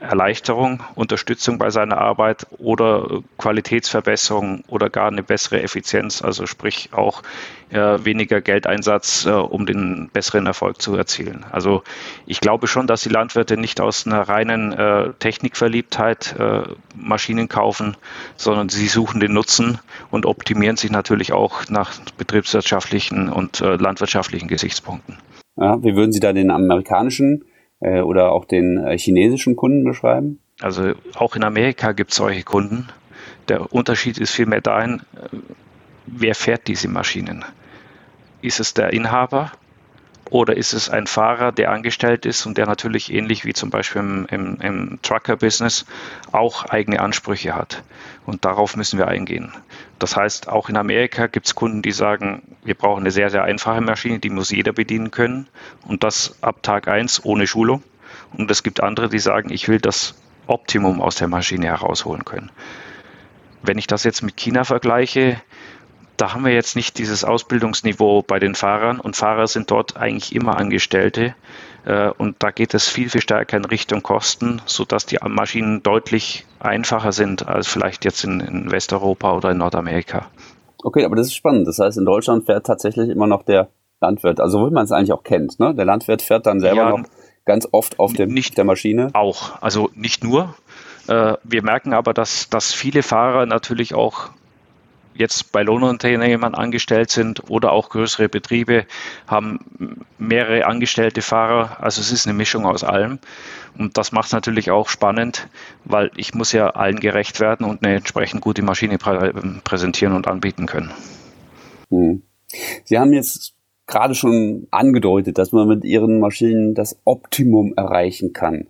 Erleichterung, 0.00 0.82
Unterstützung 0.94 1.58
bei 1.58 1.70
seiner 1.70 1.98
Arbeit 1.98 2.46
oder 2.58 3.20
Qualitätsverbesserung 3.38 4.62
oder 4.68 4.90
gar 4.90 5.08
eine 5.08 5.22
bessere 5.22 5.62
Effizienz, 5.62 6.22
also 6.22 6.46
sprich 6.46 6.90
auch 6.92 7.22
äh, 7.70 8.04
weniger 8.04 8.40
Geldeinsatz, 8.40 9.26
äh, 9.26 9.30
um 9.30 9.66
den 9.66 10.08
besseren 10.12 10.46
Erfolg 10.46 10.80
zu 10.80 10.94
erzielen. 10.94 11.44
Also 11.50 11.82
ich 12.26 12.40
glaube 12.40 12.66
schon, 12.66 12.86
dass 12.86 13.02
die 13.02 13.08
Landwirte 13.08 13.56
nicht 13.56 13.80
aus 13.80 14.06
einer 14.06 14.22
reinen 14.22 14.72
äh, 14.72 15.12
Technikverliebtheit 15.18 16.36
äh, 16.38 16.62
Maschinen 16.94 17.48
kaufen, 17.48 17.96
sondern 18.36 18.68
sie 18.68 18.86
suchen 18.86 19.20
den 19.20 19.32
Nutzen 19.32 19.78
und 20.10 20.26
optimieren 20.26 20.76
sich 20.76 20.90
natürlich 20.90 21.32
auch 21.32 21.68
nach 21.68 21.92
betriebswirtschaftlichen 22.16 23.28
und 23.28 23.60
äh, 23.60 23.76
landwirtschaftlichen 23.76 24.48
Gesichtspunkten. 24.48 25.18
Ja, 25.56 25.82
wie 25.82 25.96
würden 25.96 26.12
Sie 26.12 26.20
da 26.20 26.32
den 26.32 26.52
amerikanischen 26.52 27.42
äh, 27.42 27.57
oder 27.80 28.32
auch 28.32 28.44
den 28.44 28.78
äh, 28.78 28.98
chinesischen 28.98 29.56
Kunden 29.56 29.84
beschreiben? 29.84 30.40
Also 30.60 30.92
auch 31.14 31.36
in 31.36 31.44
Amerika 31.44 31.92
gibt 31.92 32.10
es 32.10 32.16
solche 32.16 32.42
Kunden. 32.42 32.88
Der 33.48 33.72
Unterschied 33.72 34.18
ist 34.18 34.32
vielmehr 34.32 34.60
dahin, 34.60 35.00
äh, 35.14 35.36
wer 36.06 36.34
fährt 36.34 36.66
diese 36.68 36.88
Maschinen? 36.88 37.44
Ist 38.42 38.60
es 38.60 38.74
der 38.74 38.92
Inhaber 38.92 39.52
oder 40.30 40.56
ist 40.56 40.72
es 40.72 40.90
ein 40.90 41.06
Fahrer, 41.06 41.52
der 41.52 41.70
angestellt 41.70 42.26
ist 42.26 42.44
und 42.46 42.58
der 42.58 42.66
natürlich 42.66 43.12
ähnlich 43.12 43.44
wie 43.44 43.54
zum 43.54 43.70
Beispiel 43.70 44.00
im, 44.00 44.26
im, 44.30 44.60
im 44.60 44.98
Trucker-Business 45.02 45.86
auch 46.32 46.64
eigene 46.66 47.00
Ansprüche 47.00 47.54
hat? 47.54 47.82
Und 48.26 48.44
darauf 48.44 48.76
müssen 48.76 48.98
wir 48.98 49.08
eingehen. 49.08 49.52
Das 49.98 50.16
heißt, 50.16 50.48
auch 50.48 50.68
in 50.68 50.76
Amerika 50.76 51.26
gibt 51.26 51.46
es 51.46 51.54
Kunden, 51.54 51.82
die 51.82 51.92
sagen, 51.92 52.42
wir 52.62 52.74
brauchen 52.74 53.00
eine 53.00 53.10
sehr, 53.10 53.30
sehr 53.30 53.44
einfache 53.44 53.80
Maschine, 53.80 54.18
die 54.18 54.30
muss 54.30 54.50
jeder 54.50 54.72
bedienen 54.72 55.10
können 55.10 55.48
und 55.86 56.04
das 56.04 56.36
ab 56.42 56.62
Tag 56.62 56.88
1 56.88 57.24
ohne 57.24 57.46
Schulung. 57.46 57.82
Und 58.36 58.50
es 58.50 58.62
gibt 58.62 58.82
andere, 58.82 59.08
die 59.08 59.18
sagen, 59.18 59.50
ich 59.50 59.68
will 59.68 59.80
das 59.80 60.14
Optimum 60.46 61.00
aus 61.00 61.16
der 61.16 61.28
Maschine 61.28 61.66
herausholen 61.66 62.24
können. 62.24 62.50
Wenn 63.62 63.78
ich 63.78 63.86
das 63.86 64.04
jetzt 64.04 64.22
mit 64.22 64.36
China 64.36 64.64
vergleiche, 64.64 65.40
da 66.18 66.34
haben 66.34 66.44
wir 66.44 66.52
jetzt 66.52 66.76
nicht 66.76 66.98
dieses 66.98 67.24
Ausbildungsniveau 67.24 68.22
bei 68.22 68.38
den 68.38 68.54
Fahrern 68.54 69.00
und 69.00 69.16
Fahrer 69.16 69.46
sind 69.46 69.70
dort 69.70 69.96
eigentlich 69.96 70.34
immer 70.34 70.58
Angestellte. 70.58 71.34
Äh, 71.86 72.10
und 72.10 72.36
da 72.40 72.50
geht 72.50 72.74
es 72.74 72.88
viel, 72.88 73.08
viel 73.08 73.20
stärker 73.20 73.56
in 73.56 73.64
Richtung 73.64 74.02
Kosten, 74.02 74.60
sodass 74.66 75.06
die 75.06 75.18
Maschinen 75.26 75.82
deutlich 75.82 76.44
einfacher 76.60 77.12
sind 77.12 77.46
als 77.46 77.68
vielleicht 77.68 78.04
jetzt 78.04 78.24
in, 78.24 78.40
in 78.40 78.70
Westeuropa 78.70 79.36
oder 79.36 79.52
in 79.52 79.58
Nordamerika. 79.58 80.26
Okay, 80.82 81.04
aber 81.04 81.16
das 81.16 81.28
ist 81.28 81.34
spannend. 81.34 81.66
Das 81.66 81.78
heißt, 81.78 81.98
in 81.98 82.04
Deutschland 82.04 82.46
fährt 82.46 82.66
tatsächlich 82.66 83.08
immer 83.08 83.26
noch 83.26 83.44
der 83.44 83.68
Landwirt, 84.00 84.40
also 84.40 84.66
wie 84.66 84.72
man 84.72 84.84
es 84.84 84.92
eigentlich 84.92 85.12
auch 85.12 85.24
kennt. 85.24 85.58
Ne? 85.58 85.74
Der 85.74 85.84
Landwirt 85.84 86.22
fährt 86.22 86.46
dann 86.46 86.60
selber 86.60 86.76
ja, 86.76 86.90
noch 86.90 87.04
ganz 87.44 87.68
oft 87.72 87.98
auf 87.98 88.12
dem, 88.12 88.32
nicht, 88.32 88.58
der 88.58 88.64
Maschine. 88.64 89.10
Auch, 89.12 89.60
also 89.62 89.90
nicht 89.94 90.22
nur. 90.22 90.54
Äh, 91.08 91.34
wir 91.42 91.62
merken 91.62 91.94
aber, 91.94 92.12
dass, 92.12 92.50
dass 92.50 92.72
viele 92.72 93.02
Fahrer 93.02 93.46
natürlich 93.46 93.94
auch 93.94 94.30
jetzt 95.18 95.52
bei 95.52 95.62
Lohnunternehmern 95.62 96.54
angestellt 96.54 97.10
sind 97.10 97.50
oder 97.50 97.72
auch 97.72 97.90
größere 97.90 98.28
Betriebe 98.28 98.86
haben 99.26 100.06
mehrere 100.18 100.66
angestellte 100.66 101.22
Fahrer. 101.22 101.82
Also 101.82 102.00
es 102.00 102.12
ist 102.12 102.26
eine 102.26 102.36
Mischung 102.36 102.66
aus 102.66 102.84
allem. 102.84 103.18
Und 103.76 103.98
das 103.98 104.12
macht 104.12 104.26
es 104.26 104.32
natürlich 104.32 104.70
auch 104.70 104.88
spannend, 104.88 105.48
weil 105.84 106.10
ich 106.16 106.34
muss 106.34 106.52
ja 106.52 106.70
allen 106.70 107.00
gerecht 107.00 107.40
werden 107.40 107.66
und 107.66 107.84
eine 107.84 107.96
entsprechend 107.96 108.40
gute 108.40 108.62
Maschine 108.62 108.98
prä 108.98 109.32
präsentieren 109.64 110.14
und 110.14 110.26
anbieten 110.26 110.66
können. 110.66 110.92
Hm. 111.90 112.22
Sie 112.84 112.98
haben 112.98 113.12
jetzt 113.12 113.54
gerade 113.86 114.14
schon 114.14 114.68
angedeutet, 114.70 115.38
dass 115.38 115.52
man 115.52 115.68
mit 115.68 115.84
Ihren 115.84 116.20
Maschinen 116.20 116.74
das 116.74 116.98
Optimum 117.04 117.74
erreichen 117.76 118.32
kann. 118.32 118.66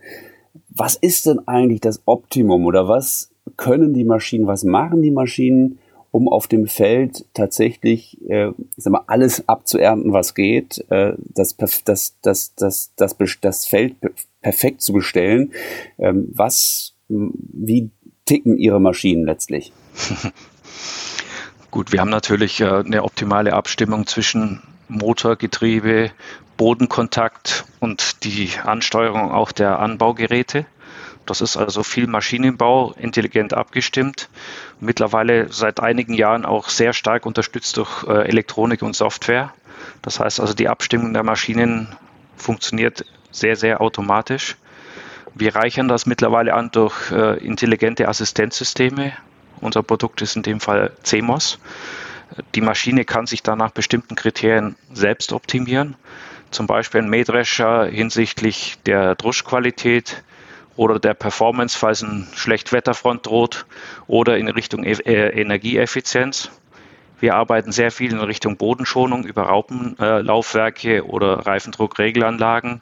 Was 0.71 0.97
ist 0.97 1.27
denn 1.27 1.47
eigentlich 1.47 1.81
das 1.81 2.03
Optimum 2.07 2.65
oder 2.65 2.89
was 2.89 3.31
können 3.57 3.95
die 3.95 4.05
Maschinen, 4.05 4.47
was 4.47 4.65
machen 4.65 5.03
die 5.03 5.11
Maschinen, 5.11 5.79
um 6.11 6.29
auf 6.29 6.47
dem 6.47 6.67
Feld 6.67 7.27
tatsächlich 7.35 8.19
äh, 8.29 8.53
sag 8.77 8.93
mal, 8.93 9.05
alles 9.07 9.49
abzuernten, 9.49 10.13
was 10.13 10.35
geht, 10.35 10.85
äh, 10.91 11.15
das, 11.19 11.57
das, 11.57 11.85
das, 11.85 12.55
das, 12.55 12.95
das, 12.97 13.17
das 13.41 13.67
Feld 13.67 13.97
perfekt 14.41 14.83
zu 14.83 14.93
bestellen. 14.93 15.53
Ähm, 15.99 16.29
was, 16.33 16.95
wie 17.09 17.91
ticken 18.25 18.59
Ihre 18.59 18.81
Maschinen 18.81 19.25
letztlich? 19.25 19.73
Gut, 21.71 21.93
wir 21.93 22.01
haben 22.01 22.11
natürlich 22.11 22.61
äh, 22.61 22.67
eine 22.67 23.05
optimale 23.05 23.53
Abstimmung 23.53 24.07
zwischen 24.07 24.63
Motor, 24.89 25.37
Getriebe, 25.37 26.11
Bodenkontakt 26.57 27.67
und 27.79 28.25
die 28.25 28.51
Ansteuerung 28.65 29.31
auch 29.31 29.53
der 29.53 29.79
Anbaugeräte. 29.79 30.67
Das 31.29 31.43
ist 31.43 31.59
also 31.59 31.83
viel 31.83 32.07
Maschinenbau, 32.07 32.95
intelligent 32.97 33.53
abgestimmt. 33.53 34.31
Mittlerweile 34.81 35.53
seit 35.53 35.79
einigen 35.79 36.15
Jahren 36.15 36.47
auch 36.47 36.71
sehr 36.71 36.95
stark 36.95 37.27
unterstützt 37.27 37.77
durch 37.77 38.03
äh, 38.05 38.27
Elektronik 38.27 38.81
und 38.81 38.97
Software. 38.97 39.53
Das 40.01 40.21
heißt 40.21 40.41
also, 40.41 40.55
die 40.55 40.71
Abstimmung 40.71 41.13
der 41.13 41.25
Maschinen 41.25 41.95
funktioniert 42.35 43.05
sehr, 43.31 43.57
sehr 43.57 43.83
automatisch. 43.83 44.57
Wir 45.35 45.55
reichern 45.55 45.87
das 45.87 46.07
mittlerweile 46.07 46.55
an 46.55 46.71
durch 46.73 47.13
äh, 47.13 47.37
intelligente 47.45 48.09
Assistenzsysteme. 48.09 49.13
Unser 49.61 49.83
Produkt 49.83 50.23
ist 50.23 50.35
in 50.35 50.43
dem 50.43 50.61
Fall 50.61 50.93
CMOS. 51.03 51.59
Die 52.55 52.63
Maschine 52.63 53.05
kann 53.05 53.27
sich 53.27 53.43
dann 53.43 53.59
nach 53.59 53.73
bestimmten 53.73 54.15
Kriterien 54.15 54.77
selbst 54.95 55.35
optimieren. 55.35 55.95
Zum 56.51 56.67
Beispiel 56.67 57.03
ein 57.03 57.11
Mähdrescher 57.11 57.85
hinsichtlich 57.85 58.79
der 58.87 59.15
Druschqualität, 59.15 60.23
oder 60.79 61.01
der 61.01 61.15
Performance, 61.15 61.77
falls 61.77 62.03
ein 62.03 62.29
Schlechtwetterfront 62.35 63.27
droht 63.27 63.67
oder 64.07 64.39
in 64.39 64.49
Richtung 64.49 64.85
e 64.85 64.93
äh, 64.93 65.41
Energieeffizienz. 65.41 66.53
Wir 67.19 67.35
arbeiten 67.35 67.73
sehr 67.73 67.91
viel 67.91 68.13
in 68.13 68.21
Richtung 68.21 68.57
Bodenschonung 68.57 69.25
über 69.25 69.43
Raupenlaufwerke 69.43 70.99
äh, 70.99 71.01
oder 71.01 71.47
Reifendruckregelanlagen. 71.47 72.81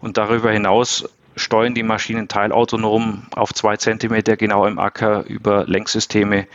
Und 0.00 0.16
darüber 0.16 0.50
hinaus 0.50 1.10
steuern 1.36 1.74
die 1.74 1.82
Maschinen 1.82 2.28
teilautonom 2.28 3.26
auf 3.34 3.52
zwei 3.52 3.76
Zentimeter 3.76 4.38
genau 4.38 4.64
im 4.64 4.78
Acker 4.78 5.24
über 5.26 5.66
Lenksysteme, 5.66 6.46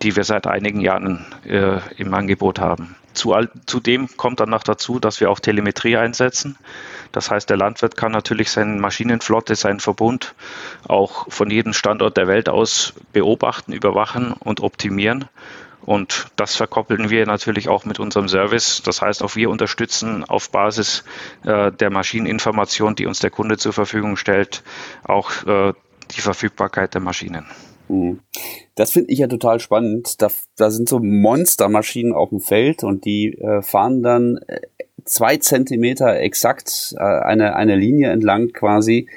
die 0.00 0.16
wir 0.16 0.24
seit 0.24 0.46
einigen 0.46 0.80
Jahren 0.80 1.26
äh, 1.44 1.80
im 1.98 2.14
Angebot 2.14 2.60
haben. 2.60 2.96
Zu, 3.12 3.34
zudem 3.66 4.08
kommt 4.16 4.40
dann 4.40 4.48
noch 4.48 4.62
dazu, 4.62 4.98
dass 4.98 5.20
wir 5.20 5.30
auch 5.30 5.40
Telemetrie 5.40 5.98
einsetzen. 5.98 6.56
Das 7.12 7.30
heißt, 7.30 7.50
der 7.50 7.56
Landwirt 7.56 7.96
kann 7.96 8.12
natürlich 8.12 8.50
seine 8.50 8.80
Maschinenflotte, 8.80 9.54
seinen 9.54 9.80
Verbund 9.80 10.34
auch 10.86 11.30
von 11.30 11.50
jedem 11.50 11.72
Standort 11.72 12.16
der 12.16 12.28
Welt 12.28 12.48
aus 12.48 12.94
beobachten, 13.12 13.72
überwachen 13.72 14.32
und 14.32 14.60
optimieren. 14.60 15.26
Und 15.82 16.26
das 16.36 16.56
verkoppeln 16.56 17.10
wir 17.10 17.26
natürlich 17.26 17.68
auch 17.68 17.84
mit 17.84 17.98
unserem 17.98 18.28
Service. 18.28 18.82
Das 18.84 19.00
heißt, 19.00 19.22
auch 19.22 19.34
wir 19.34 19.50
unterstützen 19.50 20.24
auf 20.24 20.50
Basis 20.50 21.04
äh, 21.44 21.72
der 21.72 21.90
Maschineninformation, 21.90 22.94
die 22.94 23.06
uns 23.06 23.20
der 23.20 23.30
Kunde 23.30 23.56
zur 23.56 23.72
Verfügung 23.72 24.16
stellt, 24.16 24.62
auch 25.04 25.30
äh, 25.46 25.72
die 26.14 26.20
Verfügbarkeit 26.20 26.94
der 26.94 27.00
Maschinen. 27.00 27.46
Mhm. 27.88 28.20
Das 28.74 28.92
finde 28.92 29.10
ich 29.10 29.18
ja 29.18 29.26
total 29.26 29.58
spannend. 29.58 30.20
Da, 30.22 30.28
da 30.56 30.70
sind 30.70 30.88
so 30.88 31.00
Monstermaschinen 31.00 32.12
auf 32.12 32.28
dem 32.28 32.40
Feld 32.40 32.84
und 32.84 33.04
die 33.04 33.34
äh, 33.38 33.62
fahren 33.62 34.02
dann 34.02 34.38
äh, 34.46 34.60
zwei 35.04 35.36
Zentimeter 35.36 36.18
exakt 36.20 36.94
äh, 36.96 37.02
eine, 37.02 37.56
eine 37.56 37.76
Linie 37.76 38.10
entlang 38.10 38.48
quasi. 38.52 39.08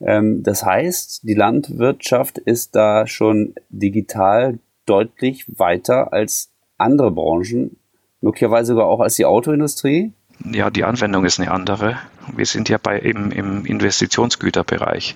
Ähm, 0.00 0.42
das 0.42 0.64
heißt, 0.64 1.22
die 1.22 1.34
Landwirtschaft 1.34 2.38
ist 2.38 2.74
da 2.74 3.06
schon 3.06 3.54
digital 3.70 4.58
deutlich 4.86 5.46
weiter 5.58 6.12
als 6.12 6.50
andere 6.76 7.10
Branchen, 7.10 7.76
möglicherweise 8.20 8.68
sogar 8.68 8.86
auch 8.86 9.00
als 9.00 9.16
die 9.16 9.24
Autoindustrie. 9.24 10.12
Ja, 10.50 10.70
die 10.70 10.84
Anwendung 10.84 11.24
ist 11.24 11.38
eine 11.38 11.50
andere. 11.50 11.98
Wir 12.36 12.46
sind 12.46 12.68
ja 12.68 12.78
bei 12.82 13.00
eben 13.00 13.30
im 13.30 13.64
Investitionsgüterbereich. 13.64 15.14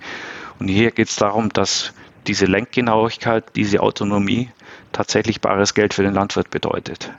Und 0.58 0.68
hier 0.68 0.90
geht 0.92 1.08
es 1.08 1.16
darum, 1.16 1.48
dass 1.50 1.92
diese 2.26 2.46
Lenkgenauigkeit, 2.46 3.44
diese 3.56 3.80
Autonomie 3.80 4.50
tatsächlich 4.92 5.40
bares 5.40 5.74
Geld 5.74 5.94
für 5.94 6.02
den 6.02 6.14
Landwirt 6.14 6.50
bedeutet. 6.50 7.10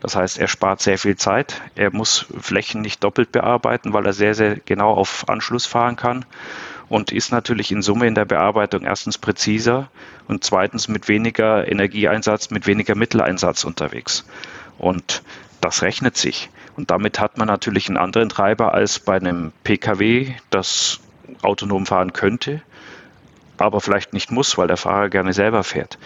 Das 0.00 0.14
heißt, 0.14 0.38
er 0.38 0.48
spart 0.48 0.80
sehr 0.80 0.98
viel 0.98 1.16
Zeit. 1.16 1.62
Er 1.74 1.92
muss 1.92 2.26
Flächen 2.40 2.82
nicht 2.82 3.02
doppelt 3.02 3.32
bearbeiten, 3.32 3.92
weil 3.92 4.06
er 4.06 4.12
sehr, 4.12 4.34
sehr 4.34 4.56
genau 4.56 4.92
auf 4.92 5.28
Anschluss 5.28 5.66
fahren 5.66 5.96
kann 5.96 6.24
und 6.88 7.12
ist 7.12 7.32
natürlich 7.32 7.72
in 7.72 7.82
Summe 7.82 8.06
in 8.06 8.14
der 8.14 8.24
Bearbeitung 8.24 8.82
erstens 8.82 9.18
präziser 9.18 9.88
und 10.28 10.44
zweitens 10.44 10.88
mit 10.88 11.08
weniger 11.08 11.66
Energieeinsatz, 11.70 12.50
mit 12.50 12.66
weniger 12.66 12.94
Mitteleinsatz 12.94 13.64
unterwegs. 13.64 14.24
Und 14.78 15.22
das 15.60 15.82
rechnet 15.82 16.16
sich. 16.16 16.50
Und 16.76 16.90
damit 16.90 17.18
hat 17.18 17.38
man 17.38 17.48
natürlich 17.48 17.88
einen 17.88 17.96
anderen 17.96 18.28
Treiber 18.28 18.74
als 18.74 18.98
bei 18.98 19.16
einem 19.16 19.52
Pkw, 19.64 20.34
das 20.50 21.00
autonom 21.42 21.86
fahren 21.86 22.12
könnte, 22.12 22.62
aber 23.56 23.80
vielleicht 23.80 24.12
nicht 24.12 24.30
muss, 24.30 24.58
weil 24.58 24.68
der 24.68 24.76
Fahrer 24.76 25.08
gerne 25.08 25.32
selber 25.32 25.64
fährt. 25.64 25.98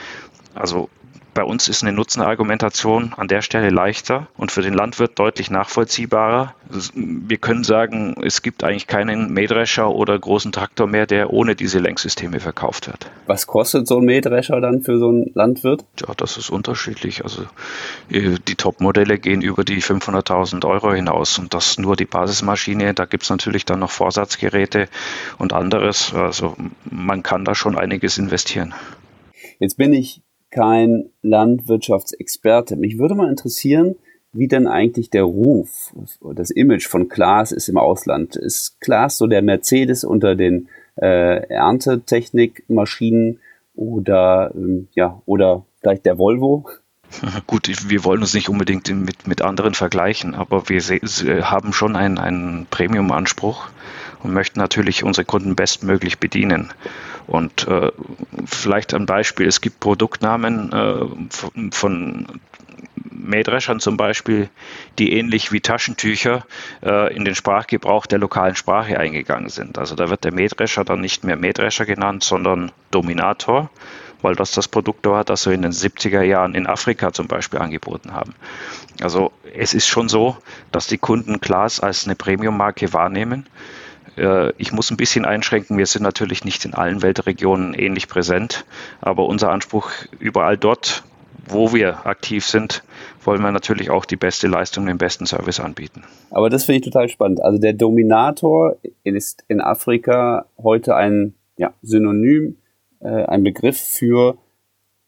Also 0.55 0.89
bei 1.35 1.45
uns 1.45 1.69
ist 1.69 1.83
eine 1.83 1.93
Nutzenargumentation 1.93 3.13
an 3.17 3.29
der 3.29 3.43
Stelle 3.43 3.71
leichter 3.71 4.29
und 4.37 4.51
für 4.53 4.63
den 4.63 4.75
Landwirt 4.75 5.19
deutlich 5.19 5.51
nachvollziehbarer. 5.51 6.55
Wir 6.95 7.39
können 7.39 7.65
sagen, 7.65 8.15
es 8.23 8.43
gibt 8.43 8.65
eigentlich 8.65 8.87
keinen 8.87 9.33
Mähdrescher 9.33 9.91
oder 9.91 10.19
großen 10.19 10.53
Traktor 10.53 10.87
mehr, 10.87 11.07
der 11.07 11.33
ohne 11.33 11.55
diese 11.55 11.79
Lenksysteme 11.79 12.41
verkauft 12.41 12.87
wird. 12.87 13.11
Was 13.27 13.47
kostet 13.47 13.87
so 13.87 13.99
ein 13.99 14.05
Mähdrescher 14.05 14.61
dann 14.61 14.83
für 14.83 14.99
so 14.99 15.09
einen 15.09 15.31
Landwirt? 15.35 15.85
Ja, 16.01 16.15
das 16.17 16.37
ist 16.37 16.51
unterschiedlich. 16.51 17.23
Also 17.23 17.43
äh, 18.11 18.37
die 18.47 18.57
Top-Modelle 18.57 19.19
gehen 19.19 19.43
über 19.43 19.65
die 19.65 19.83
500.000 19.83 20.67
Euro 20.67 20.93
hinaus 20.93 21.39
und 21.39 21.55
das 21.55 21.79
nur 21.79 21.97
die 21.97 22.07
Basismaschine. 22.07 22.95
Da 22.95 23.05
gibt 23.05 23.25
es 23.25 23.31
natürlich 23.31 23.65
dann 23.65 23.81
noch 23.81 23.91
Vorsatzgeräte 23.91 24.89
und 25.39 25.53
anderes. 25.53 26.13
Also 26.15 26.57
man 26.91 27.23
kann 27.23 27.45
da 27.45 27.55
schon 27.55 27.79
einiges 27.79 28.19
investieren. 28.19 28.75
Jetzt 29.59 29.77
bin 29.77 29.93
ich 29.93 30.23
kein 30.51 31.11
Landwirtschaftsexperte. 31.23 32.77
Mich 32.77 32.99
würde 32.99 33.15
mal 33.15 33.31
interessieren, 33.31 33.97
wie 34.33 34.49
denn 34.49 34.67
eigentlich 34.67 35.11
der 35.11 35.25
Ruf, 35.25 35.93
das 36.35 36.51
Image 36.51 36.87
von 36.87 37.09
Klaas 37.09 37.53
ist 37.53 37.69
im 37.69 37.77
Ausland. 37.77 38.37
Ist 38.37 38.81
Klaas 38.81 39.19
so 39.19 39.27
der 39.27 39.43
Mercedes 39.43 40.05
unter 40.05 40.37
den 40.37 40.69
äh, 40.97 41.47
Erntetechnikmaschinen 41.49 43.41
oder 43.75 44.53
ähm, 44.55 44.89
ja 44.95 45.21
oder 45.27 45.65
vielleicht 45.81 46.07
der 46.07 46.19
Volvo? 46.19 46.69
Gut, 47.47 47.69
wir 47.89 48.05
wollen 48.05 48.21
uns 48.21 48.35
nicht 48.35 48.49
unbedingt 48.49 48.89
mit, 48.89 49.27
mit 49.27 49.43
anderen 49.43 49.75
vergleichen, 49.75 50.37
aber 50.37 50.69
wir 50.69 50.81
haben 51.43 51.73
schon 51.73 51.97
einen, 51.97 52.19
einen 52.19 52.67
Premium-Anspruch 52.71 53.69
und 54.23 54.33
möchten 54.33 54.59
natürlich 54.59 55.05
unsere 55.05 55.25
Kunden 55.25 55.57
bestmöglich 55.57 56.19
bedienen. 56.19 56.73
Und 57.27 57.69
äh, 57.69 57.93
vielleicht 58.45 58.95
ein 58.95 59.07
Beispiel, 59.07 59.47
es 59.47 59.61
gibt 59.61 59.81
Produktnamen 59.81 60.73
äh, 60.73 61.07
von, 61.31 61.73
von 61.73 62.41
Mähdreschern 63.11 63.81
zum 63.81 63.97
Beispiel, 63.97 64.49
die 64.99 65.13
ähnlich 65.13 65.53
wie 65.53 65.61
Taschentücher 65.61 66.45
äh, 66.83 67.15
in 67.15 67.25
den 67.25 67.35
Sprachgebrauch 67.35 68.07
der 68.07 68.19
lokalen 68.19 68.57
Sprache 68.57 68.99
eingegangen 68.99 69.49
sind. 69.49 69.79
Also 69.79 69.95
da 69.95 70.11
wird 70.11 70.25
der 70.25 70.33
Mähdrescher 70.33 70.85
dann 70.85 71.01
nicht 71.01 71.25
mehr 71.25 71.37
Mähdrescher 71.37 71.87
genannt, 71.87 72.25
sondern 72.25 72.73
Dominator, 72.91 73.71
weil 74.23 74.35
das 74.35 74.53
das 74.53 74.69
Produkt 74.69 75.07
war, 75.07 75.25
das 75.25 75.47
wir 75.47 75.53
in 75.53 75.63
den 75.63 75.73
70er 75.73 76.23
Jahren 76.23 76.55
in 76.55 76.67
Afrika 76.67 77.13
zum 77.13 77.29
Beispiel 77.29 77.61
angeboten 77.61 78.13
haben. 78.13 78.35
Also 79.01 79.33
es 79.55 79.75
ist 79.75 79.87
schon 79.87 80.09
so, 80.09 80.37
dass 80.73 80.87
die 80.87 80.99
Kunden 80.99 81.41
Glas 81.41 81.81
als 81.81 82.05
eine 82.05 82.17
Premium-Marke 82.17 82.93
wahrnehmen. 82.93 83.47
Äh, 84.17 84.53
ich 84.59 84.73
muss 84.73 84.91
ein 84.91 84.97
bisschen 84.97 85.25
einschränken, 85.25 85.79
wir 85.79 85.87
sind 85.87 86.03
natürlich 86.03 86.45
nicht 86.45 86.65
in 86.65 86.75
allen 86.75 87.03
Weltregionen 87.03 87.75
ähnlich 87.75 88.09
präsent, 88.09 88.65
aber 89.01 89.27
unser 89.27 89.51
Anspruch 89.51 89.91
überall 90.19 90.57
dort, 90.57 91.05
wo 91.47 91.73
wir 91.73 92.07
aktiv 92.07 92.47
sind, 92.47 92.83
wollen 93.25 93.43
wir 93.43 93.53
natürlich 93.53 93.91
auch 93.91 94.05
die 94.05 94.17
beste 94.17 94.47
Leistung, 94.47 94.87
den 94.87 94.99
besten 94.99 95.27
Service 95.27 95.61
anbieten. 95.61 96.05
Aber 96.31 96.49
das 96.49 96.65
finde 96.65 96.79
ich 96.79 96.85
total 96.85 97.09
spannend. 97.09 97.43
Also 97.43 97.59
der 97.59 97.73
Dominator 97.73 98.77
ist 99.05 99.45
in 99.49 99.61
Afrika 99.61 100.47
heute 100.63 100.95
ein 100.95 101.35
ja, 101.57 101.73
Synonym, 101.83 102.57
äh, 103.01 103.09
ein 103.09 103.43
Begriff 103.43 103.79
für 103.79 104.39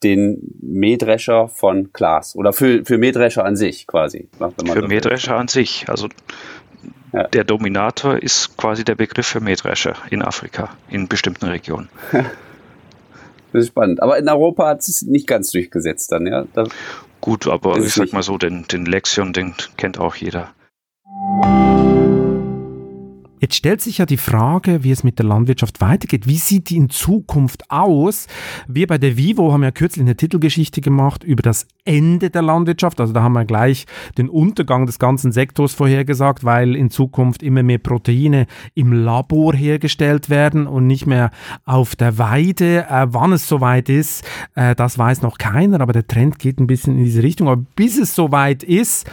den 0.03 0.57
Mähdrescher 0.61 1.49
von 1.49 1.93
Klaas 1.93 2.35
oder 2.35 2.53
für, 2.53 2.85
für 2.85 2.99
Mähdrescher 2.99 3.45
an 3.45 3.57
sich 3.57 3.87
quasi. 3.87 4.29
Für 4.67 4.87
Mähdrescher 4.89 5.37
an 5.37 5.49
sich. 5.49 5.89
Also 5.89 6.09
ja. 7.13 7.25
Der 7.29 7.45
Dominator 7.45 8.23
ist 8.23 8.57
quasi 8.57 8.85
der 8.85 8.95
Begriff 8.95 9.27
für 9.27 9.41
Mähdrescher 9.41 9.97
in 10.11 10.23
Afrika, 10.23 10.71
in 10.89 11.09
bestimmten 11.09 11.47
Regionen. 11.47 11.89
Das 13.53 13.65
ist 13.65 13.69
spannend. 13.69 14.03
Aber 14.03 14.17
in 14.17 14.27
Europa 14.31 14.67
hat 14.67 14.81
es 14.81 15.03
nicht 15.03 15.27
ganz 15.27 15.51
durchgesetzt 15.51 16.11
dann, 16.11 16.27
ja? 16.27 16.47
Das 16.55 16.71
Gut, 17.21 17.47
aber 17.47 17.77
ich 17.77 17.95
sag 17.95 18.13
mal 18.13 18.23
so, 18.23 18.37
den, 18.39 18.67
den 18.67 18.85
Lexion, 18.85 19.33
den 19.33 19.55
kennt 19.77 20.01
auch 20.01 20.17
jeder. 20.17 20.55
Jetzt 23.43 23.57
stellt 23.57 23.81
sich 23.81 23.99
ja 23.99 24.07
die 24.07 24.19
Frage, 24.19 24.85
wie 24.85 24.93
es 24.93 25.03
mit 25.03 25.19
der 25.19 25.27
Landwirtschaft 25.27 25.81
weitergeht. 25.81 26.29
Wie 26.29 26.37
sieht 26.37 26.71
die 26.71 26.77
in 26.77 26.91
Zukunft 26.91 27.69
aus? 27.73 28.29
Wir 28.69 28.87
bei 28.87 28.99
der 28.99 29.17
Vivo 29.17 29.53
haben 29.53 29.65
ja 29.65 29.73
kürzlich 29.73 30.05
eine 30.05 30.15
Titelgeschichte 30.15 30.81
gemacht 30.81 31.25
über 31.25 31.43
das 31.43 31.67
Ende 31.85 32.31
der 32.31 32.43
Landwirtschaft. 32.43 33.01
Also 33.01 33.13
da 33.13 33.25
haben 33.25 33.33
wir 33.33 33.45
gleich 33.45 33.87
den 34.17 34.29
Untergang 34.29 34.87
des 34.87 35.01
ganzen 35.01 35.33
Sektors 35.33 35.75
vorhergesagt, 35.75 36.45
weil 36.45 36.77
in 36.77 36.91
Zukunft 36.91 37.43
immer 37.43 37.65
mehr 37.65 37.79
Proteine 37.79 38.47
im 38.75 38.93
Labor 38.93 39.55
hergestellt 39.55 40.31
werden 40.31 40.69
und 40.69 40.87
nicht 40.87 41.09
mehr 41.09 41.33
auf 41.65 41.97
der 41.97 42.19
Weide. 42.19 42.87
Äh, 42.89 43.09
wann 43.09 43.33
es 43.33 43.49
soweit 43.49 43.89
ist, 43.89 44.25
äh, 44.55 44.77
das 44.77 44.99
weiß 44.99 45.23
noch 45.23 45.39
keiner, 45.39 45.81
aber 45.81 45.93
der 45.93 46.07
Trend 46.07 46.39
geht 46.39 46.61
ein 46.61 46.69
bisschen 46.69 46.97
in 46.97 47.03
diese 47.03 47.25
Richtung. 47.25 47.49
Aber 47.49 47.65
bis 47.75 47.99
es 47.99 48.15
soweit 48.15 48.63
ist, 48.63 49.11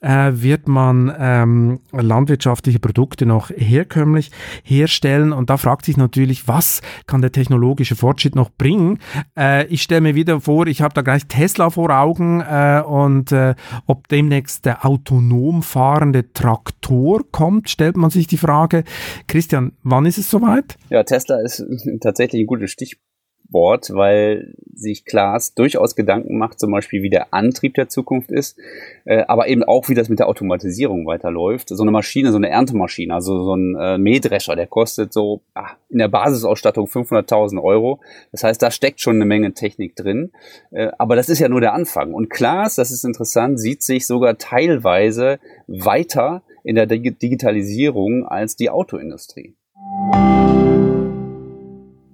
äh, 0.00 0.32
wird 0.32 0.66
man 0.66 1.14
ähm, 1.16 1.78
landwirtschaftliche 1.92 2.80
Produkte 2.80 3.24
noch 3.24 3.52
herkömmlich 3.68 4.30
herstellen. 4.64 5.32
Und 5.32 5.50
da 5.50 5.56
fragt 5.56 5.84
sich 5.84 5.96
natürlich, 5.96 6.48
was 6.48 6.80
kann 7.06 7.20
der 7.20 7.32
technologische 7.32 7.96
Fortschritt 7.96 8.34
noch 8.34 8.50
bringen? 8.50 8.98
Äh, 9.38 9.66
ich 9.66 9.82
stelle 9.82 10.00
mir 10.00 10.14
wieder 10.14 10.40
vor, 10.40 10.66
ich 10.66 10.82
habe 10.82 10.94
da 10.94 11.02
gleich 11.02 11.26
Tesla 11.26 11.70
vor 11.70 11.90
Augen 11.90 12.40
äh, 12.40 12.82
und 12.84 13.32
äh, 13.32 13.54
ob 13.86 14.08
demnächst 14.08 14.64
der 14.64 14.84
autonom 14.84 15.62
fahrende 15.62 16.32
Traktor 16.32 17.22
kommt, 17.30 17.70
stellt 17.70 17.96
man 17.96 18.10
sich 18.10 18.26
die 18.26 18.38
Frage. 18.38 18.84
Christian, 19.26 19.72
wann 19.82 20.06
ist 20.06 20.18
es 20.18 20.30
soweit? 20.30 20.76
Ja, 20.90 21.02
Tesla 21.02 21.40
ist 21.40 21.64
tatsächlich 22.00 22.42
ein 22.42 22.46
gutes 22.46 22.70
Stichwort. 22.70 23.07
Wort, 23.50 23.90
weil 23.92 24.54
sich 24.74 25.04
Klaas 25.04 25.54
durchaus 25.54 25.96
Gedanken 25.96 26.38
macht, 26.38 26.60
zum 26.60 26.70
Beispiel 26.70 27.02
wie 27.02 27.10
der 27.10 27.32
Antrieb 27.32 27.74
der 27.74 27.88
Zukunft 27.88 28.30
ist, 28.30 28.58
äh, 29.04 29.24
aber 29.26 29.48
eben 29.48 29.64
auch 29.64 29.88
wie 29.88 29.94
das 29.94 30.08
mit 30.08 30.18
der 30.18 30.28
Automatisierung 30.28 31.06
weiterläuft. 31.06 31.68
So 31.68 31.82
eine 31.82 31.90
Maschine, 31.90 32.30
so 32.30 32.36
eine 32.36 32.50
Erntemaschine, 32.50 33.14
also 33.14 33.42
so 33.44 33.54
ein 33.54 33.74
äh, 33.76 33.98
Mähdrescher, 33.98 34.54
der 34.54 34.66
kostet 34.66 35.12
so 35.12 35.40
ach, 35.54 35.76
in 35.88 35.98
der 35.98 36.08
Basisausstattung 36.08 36.86
500.000 36.86 37.62
Euro. 37.62 38.00
Das 38.32 38.44
heißt, 38.44 38.62
da 38.62 38.70
steckt 38.70 39.00
schon 39.00 39.16
eine 39.16 39.24
Menge 39.24 39.54
Technik 39.54 39.96
drin, 39.96 40.32
äh, 40.70 40.88
aber 40.98 41.16
das 41.16 41.28
ist 41.28 41.38
ja 41.38 41.48
nur 41.48 41.60
der 41.60 41.72
Anfang. 41.72 42.12
Und 42.12 42.30
Klaas, 42.30 42.76
das 42.76 42.90
ist 42.90 43.04
interessant, 43.04 43.58
sieht 43.58 43.82
sich 43.82 44.06
sogar 44.06 44.38
teilweise 44.38 45.38
weiter 45.66 46.42
in 46.64 46.74
der 46.74 46.86
Digitalisierung 46.86 48.26
als 48.26 48.56
die 48.56 48.70
Autoindustrie. 48.70 49.54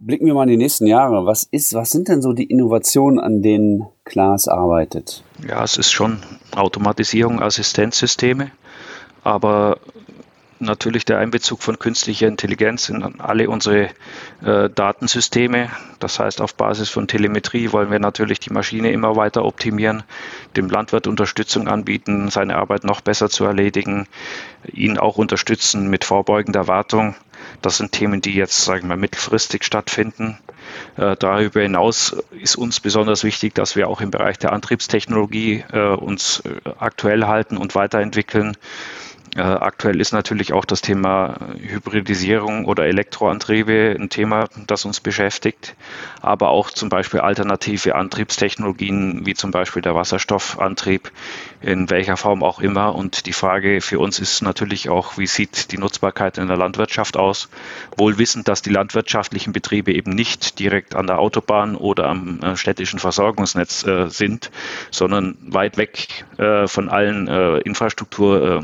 Blicken 0.07 0.27
wir 0.27 0.35
mal 0.35 0.43
in 0.43 0.51
die 0.51 0.57
nächsten 0.59 0.87
Jahre. 0.87 1.25
Was 1.25 1.45
ist, 1.45 1.73
was 1.73 1.89
sind 1.89 2.09
denn 2.09 2.21
so 2.21 2.35
die 2.35 2.45
Innovationen, 2.45 3.19
an 3.19 3.41
denen 3.41 3.87
Klaas 4.05 4.49
arbeitet? 4.49 5.25
Ja, 5.49 5.65
es 5.65 5.79
ist 5.79 5.93
schon 5.93 6.19
Automatisierung, 6.55 7.41
Assistenzsysteme, 7.41 8.51
aber 9.23 9.79
natürlich 10.59 11.07
der 11.07 11.21
Einbezug 11.21 11.63
von 11.63 11.79
künstlicher 11.79 12.29
Intelligenz 12.29 12.91
in 12.91 13.03
alle 13.19 13.49
unsere 13.49 13.89
äh, 14.45 14.69
Datensysteme. 14.69 15.71
Das 16.01 16.19
heißt, 16.19 16.43
auf 16.43 16.55
Basis 16.55 16.91
von 16.91 17.09
Telemetrie 17.09 17.73
wollen 17.73 17.91
wir 17.91 17.99
natürlich 17.99 18.41
die 18.41 18.53
Maschine 18.53 18.93
immer 18.93 19.17
weiter 19.17 19.43
optimieren, 19.43 20.03
dem 20.55 20.69
Landwirt 20.69 21.07
Unterstützung 21.07 21.67
anbieten, 21.67 22.29
seine 22.29 22.57
Arbeit 22.57 22.85
noch 22.85 23.01
besser 23.01 23.31
zu 23.31 23.45
erledigen, 23.47 24.07
ihn 24.71 24.99
auch 24.99 25.17
unterstützen 25.17 25.89
mit 25.89 26.05
vorbeugender 26.05 26.69
Wartung. 26.69 27.15
Das 27.65 27.79
sind 27.79 27.93
Themen, 27.93 28.21
die 28.21 28.35
jetzt, 28.35 28.63
sagen 28.63 28.89
wir, 28.89 28.97
mittelfristig 28.97 29.65
stattfinden. 29.65 30.39
Äh, 30.99 31.17
darüber 31.19 31.63
hinaus 31.63 32.15
ist 32.39 32.57
uns 32.57 32.79
besonders 32.79 33.25
wichtig, 33.25 33.55
dass 33.55 33.75
wir 33.75 33.89
auch 33.89 34.03
im 34.03 34.11
Bereich 34.11 34.39
der 34.39 34.53
Antriebstechnologie 34.53 35.65
äh, 35.73 35.95
uns 35.95 36.41
äh, 36.41 36.71
aktuell 36.79 37.25
halten 37.27 37.57
und 37.57 37.75
weiterentwickeln. 37.75 38.55
Äh, 39.37 39.41
aktuell 39.41 40.01
ist 40.01 40.13
natürlich 40.13 40.53
auch 40.53 40.65
das 40.65 40.81
Thema 40.81 41.37
Hybridisierung 41.59 42.67
oder 42.67 42.87
Elektroantriebe 42.87 43.97
ein 43.99 44.09
Thema, 44.09 44.49
das 44.69 44.85
uns 44.85 45.01
beschäftigt, 45.01 45.75
aber 46.21 46.51
auch 46.51 46.71
zum 46.71 46.89
Beispiel 46.89 47.19
alternative 47.19 47.97
Antriebstechnologien 47.97 49.27
wie 49.27 49.35
zum 49.35 49.51
Beispiel 49.51 49.83
der 49.83 49.97
Wasserstoffantrieb, 49.97 51.11
in 51.61 51.91
welcher 51.91 52.17
Form 52.17 52.45
auch 52.45 52.61
immer. 52.61 52.95
Und 52.95 53.27
die 53.27 53.33
Frage 53.33 53.81
für 53.81 53.99
uns 53.99 54.21
ist 54.21 54.41
natürlich 54.41 54.89
auch, 54.89 55.19
wie 55.19 55.27
sieht 55.27 55.73
die 55.73 55.79
Nutzbarkeit 55.79 56.39
in 56.39 56.47
der 56.47 56.57
Landwirtschaft 56.57 57.17
aus? 57.17 57.49
Wohl 57.97 58.19
wissend, 58.19 58.47
dass 58.47 58.63
die 58.63 58.71
landwirtschaftlichen 58.71 59.53
Betriebe 59.53 59.93
eben 59.93 60.13
nicht 60.13 60.61
direkt 60.61 60.95
an 60.95 61.09
der 61.09 61.19
Autobahn 61.19 61.75
oder 61.75 62.07
am 62.07 62.39
äh, 62.41 62.57
städtischen 62.57 63.01
Versorgungsnetz 63.01 63.85
äh, 63.85 64.09
sind, 64.09 64.53
sondern 64.93 65.37
weit 65.41 65.77
weg 65.77 66.25
äh, 66.39 66.69
von 66.69 66.89
allen 66.89 67.27
äh, 67.27 67.59
Infrastruktur 67.59 68.61
äh, 68.61 68.63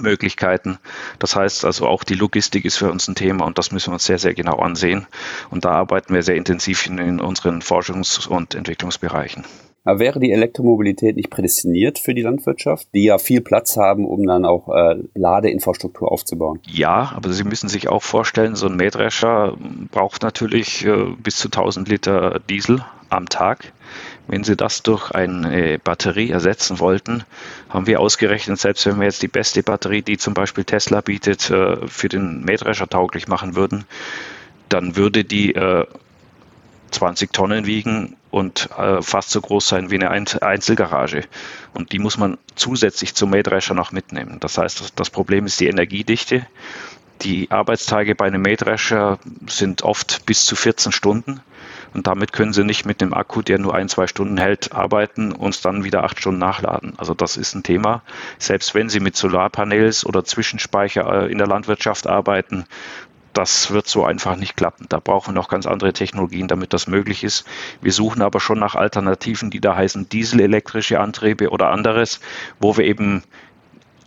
Möglichkeiten. 0.00 0.78
Das 1.18 1.36
heißt 1.36 1.64
also 1.64 1.86
auch 1.86 2.04
die 2.04 2.14
Logistik 2.14 2.64
ist 2.64 2.76
für 2.76 2.90
uns 2.90 3.08
ein 3.08 3.14
Thema 3.14 3.44
und 3.44 3.58
das 3.58 3.72
müssen 3.72 3.90
wir 3.90 3.94
uns 3.94 4.04
sehr, 4.04 4.18
sehr 4.18 4.34
genau 4.34 4.58
ansehen. 4.58 5.06
Und 5.50 5.64
da 5.64 5.70
arbeiten 5.70 6.14
wir 6.14 6.22
sehr 6.22 6.36
intensiv 6.36 6.86
in, 6.86 7.20
unseren 7.20 7.60
Forschungs- 7.60 8.26
und 8.26 8.54
Entwicklungsbereichen. 8.54 9.44
Aber 9.84 9.98
wäre 9.98 10.18
die 10.18 10.32
Elektromobilität 10.32 11.16
nicht 11.16 11.28
prädestiniert 11.28 11.98
für 11.98 12.14
die 12.14 12.22
Landwirtschaft, 12.22 12.88
die 12.94 13.04
ja 13.04 13.18
viel 13.18 13.42
Platz 13.42 13.76
haben, 13.76 14.06
um 14.06 14.26
dann 14.26 14.46
auch 14.46 14.68
äh, 14.74 14.96
Ladeinfrastruktur 15.14 16.10
aufzubauen? 16.10 16.60
Ja, 16.66 17.12
aber 17.14 17.32
Sie 17.32 17.44
müssen 17.44 17.68
sich 17.68 17.88
auch 17.88 18.02
vorstellen, 18.02 18.56
so 18.56 18.66
ein 18.66 18.76
Mähdrescher 18.76 19.56
braucht 19.90 20.22
natürlich 20.22 20.86
äh, 20.86 21.04
bis 21.22 21.36
zu 21.36 21.48
1000 21.48 21.88
Liter 21.88 22.40
Diesel 22.48 22.82
am 23.10 23.28
Tag. 23.28 23.72
Wenn 24.26 24.42
Sie 24.42 24.56
das 24.56 24.82
durch 24.82 25.10
eine 25.10 25.78
Batterie 25.78 26.30
ersetzen 26.30 26.80
wollten, 26.80 27.24
haben 27.68 27.86
wir 27.86 28.00
ausgerechnet, 28.00 28.58
selbst 28.58 28.86
wenn 28.86 28.96
wir 28.98 29.04
jetzt 29.04 29.22
die 29.22 29.28
beste 29.28 29.62
Batterie, 29.62 30.00
die 30.00 30.16
zum 30.16 30.32
Beispiel 30.32 30.64
Tesla 30.64 31.02
bietet, 31.02 31.50
äh, 31.50 31.86
für 31.86 32.08
den 32.08 32.42
Mähdrescher 32.42 32.88
tauglich 32.88 33.28
machen 33.28 33.54
würden, 33.54 33.84
dann 34.70 34.96
würde 34.96 35.24
die 35.24 35.54
20 36.90 37.28
äh, 37.28 37.32
Tonnen 37.32 37.66
wiegen 37.66 38.16
und 38.34 38.68
äh, 38.76 39.00
fast 39.00 39.30
so 39.30 39.40
groß 39.40 39.68
sein 39.68 39.90
wie 39.92 39.94
eine 39.94 40.10
Einzelgarage. 40.10 41.22
Und 41.72 41.92
die 41.92 42.00
muss 42.00 42.18
man 42.18 42.36
zusätzlich 42.56 43.14
zum 43.14 43.30
Mähdrescher 43.30 43.74
noch 43.74 43.92
mitnehmen. 43.92 44.38
Das 44.40 44.58
heißt, 44.58 44.94
das 44.96 45.10
Problem 45.10 45.46
ist 45.46 45.60
die 45.60 45.68
Energiedichte. 45.68 46.44
Die 47.22 47.52
Arbeitstage 47.52 48.16
bei 48.16 48.26
einem 48.26 48.42
Mähdrescher 48.42 49.20
sind 49.46 49.82
oft 49.82 50.26
bis 50.26 50.46
zu 50.46 50.56
14 50.56 50.90
Stunden. 50.90 51.42
Und 51.94 52.08
damit 52.08 52.32
können 52.32 52.52
Sie 52.52 52.64
nicht 52.64 52.84
mit 52.84 53.00
dem 53.00 53.14
Akku, 53.14 53.40
der 53.40 53.60
nur 53.60 53.72
ein, 53.72 53.88
zwei 53.88 54.08
Stunden 54.08 54.36
hält, 54.36 54.72
arbeiten 54.72 55.30
und 55.30 55.64
dann 55.64 55.84
wieder 55.84 56.02
acht 56.02 56.18
Stunden 56.18 56.40
nachladen. 56.40 56.94
Also 56.96 57.14
das 57.14 57.36
ist 57.36 57.54
ein 57.54 57.62
Thema. 57.62 58.02
Selbst 58.38 58.74
wenn 58.74 58.88
Sie 58.88 58.98
mit 58.98 59.16
Solarpanels 59.16 60.04
oder 60.04 60.24
Zwischenspeicher 60.24 61.26
äh, 61.26 61.30
in 61.30 61.38
der 61.38 61.46
Landwirtschaft 61.46 62.08
arbeiten, 62.08 62.66
das 63.34 63.70
wird 63.70 63.86
so 63.86 64.04
einfach 64.04 64.36
nicht 64.36 64.56
klappen. 64.56 64.86
Da 64.88 65.00
brauchen 65.00 65.34
wir 65.34 65.40
noch 65.40 65.48
ganz 65.48 65.66
andere 65.66 65.92
Technologien, 65.92 66.48
damit 66.48 66.72
das 66.72 66.86
möglich 66.86 67.24
ist. 67.24 67.44
Wir 67.82 67.92
suchen 67.92 68.22
aber 68.22 68.40
schon 68.40 68.58
nach 68.58 68.74
Alternativen, 68.74 69.50
die 69.50 69.60
da 69.60 69.76
heißen 69.76 70.08
dieselelektrische 70.08 71.00
Antriebe 71.00 71.50
oder 71.50 71.70
anderes, 71.70 72.20
wo 72.60 72.76
wir 72.76 72.84
eben 72.84 73.22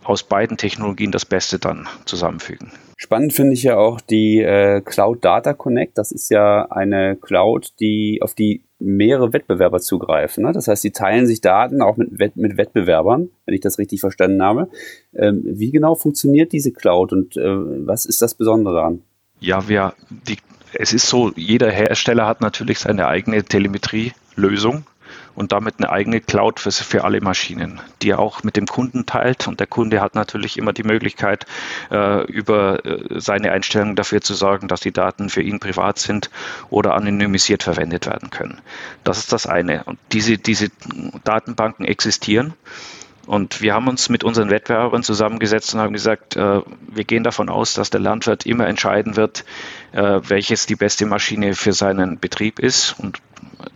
aus 0.04 0.22
beiden 0.22 0.56
Technologien 0.56 1.12
das 1.12 1.26
Beste 1.26 1.58
dann 1.58 1.86
zusammenfügen. 2.06 2.72
Spannend 2.96 3.32
finde 3.32 3.52
ich 3.52 3.62
ja 3.62 3.76
auch 3.76 4.00
die 4.00 4.40
äh, 4.40 4.80
Cloud 4.80 5.24
Data 5.24 5.52
Connect. 5.52 5.98
Das 5.98 6.10
ist 6.10 6.30
ja 6.30 6.66
eine 6.70 7.14
Cloud, 7.16 7.74
die 7.78 8.20
auf 8.22 8.34
die 8.34 8.62
mehrere 8.80 9.32
Wettbewerber 9.32 9.80
zugreifen. 9.80 10.44
Ne? 10.44 10.52
Das 10.52 10.66
heißt, 10.66 10.82
sie 10.82 10.92
teilen 10.92 11.26
sich 11.26 11.40
Daten 11.40 11.82
auch 11.82 11.96
mit, 11.96 12.18
Wett 12.18 12.36
mit 12.36 12.56
Wettbewerbern, 12.56 13.28
wenn 13.44 13.54
ich 13.54 13.60
das 13.60 13.78
richtig 13.78 14.00
verstanden 14.00 14.42
habe. 14.42 14.68
Ähm, 15.14 15.42
wie 15.44 15.70
genau 15.70 15.94
funktioniert 15.94 16.52
diese 16.52 16.72
Cloud 16.72 17.12
und 17.12 17.36
äh, 17.36 17.42
was 17.86 18.06
ist 18.06 18.22
das 18.22 18.34
Besondere 18.34 18.74
daran? 18.74 19.02
Ja, 19.40 19.68
wir, 19.68 19.94
die, 20.10 20.38
es 20.72 20.92
ist 20.92 21.08
so, 21.08 21.32
jeder 21.36 21.70
Hersteller 21.70 22.26
hat 22.26 22.40
natürlich 22.40 22.78
seine 22.78 23.06
eigene 23.06 23.44
Telemetrie-Lösung 23.44 24.84
und 25.34 25.52
damit 25.52 25.76
eine 25.78 25.90
eigene 25.90 26.20
Cloud 26.20 26.58
für, 26.58 26.72
für 26.72 27.04
alle 27.04 27.20
Maschinen, 27.20 27.80
die 28.02 28.10
er 28.10 28.18
auch 28.18 28.42
mit 28.42 28.56
dem 28.56 28.66
Kunden 28.66 29.06
teilt. 29.06 29.46
Und 29.46 29.60
der 29.60 29.68
Kunde 29.68 30.00
hat 30.00 30.16
natürlich 30.16 30.58
immer 30.58 30.72
die 30.72 30.82
Möglichkeit, 30.82 31.46
äh, 31.92 32.24
über 32.24 32.84
äh, 32.84 33.20
seine 33.20 33.52
Einstellungen 33.52 33.94
dafür 33.94 34.20
zu 34.20 34.34
sorgen, 34.34 34.66
dass 34.66 34.80
die 34.80 34.92
Daten 34.92 35.28
für 35.28 35.42
ihn 35.42 35.60
privat 35.60 36.00
sind 36.00 36.30
oder 36.70 36.94
anonymisiert 36.94 37.62
verwendet 37.62 38.06
werden 38.06 38.30
können. 38.30 38.60
Das 39.04 39.18
ist 39.18 39.32
das 39.32 39.46
eine. 39.46 39.84
Und 39.84 40.00
diese, 40.12 40.38
diese 40.38 40.70
Datenbanken 41.22 41.84
existieren. 41.84 42.54
Und 43.28 43.60
wir 43.60 43.74
haben 43.74 43.88
uns 43.88 44.08
mit 44.08 44.24
unseren 44.24 44.48
Wettbewerbern 44.48 45.02
zusammengesetzt 45.02 45.74
und 45.74 45.80
haben 45.80 45.92
gesagt, 45.92 46.34
äh, 46.36 46.62
wir 46.88 47.04
gehen 47.04 47.24
davon 47.24 47.50
aus, 47.50 47.74
dass 47.74 47.90
der 47.90 48.00
Landwirt 48.00 48.46
immer 48.46 48.66
entscheiden 48.66 49.16
wird, 49.16 49.44
äh, 49.92 50.20
welches 50.22 50.64
die 50.64 50.76
beste 50.76 51.04
Maschine 51.04 51.52
für 51.52 51.74
seinen 51.74 52.18
Betrieb 52.18 52.58
ist. 52.58 52.98
Und 52.98 53.18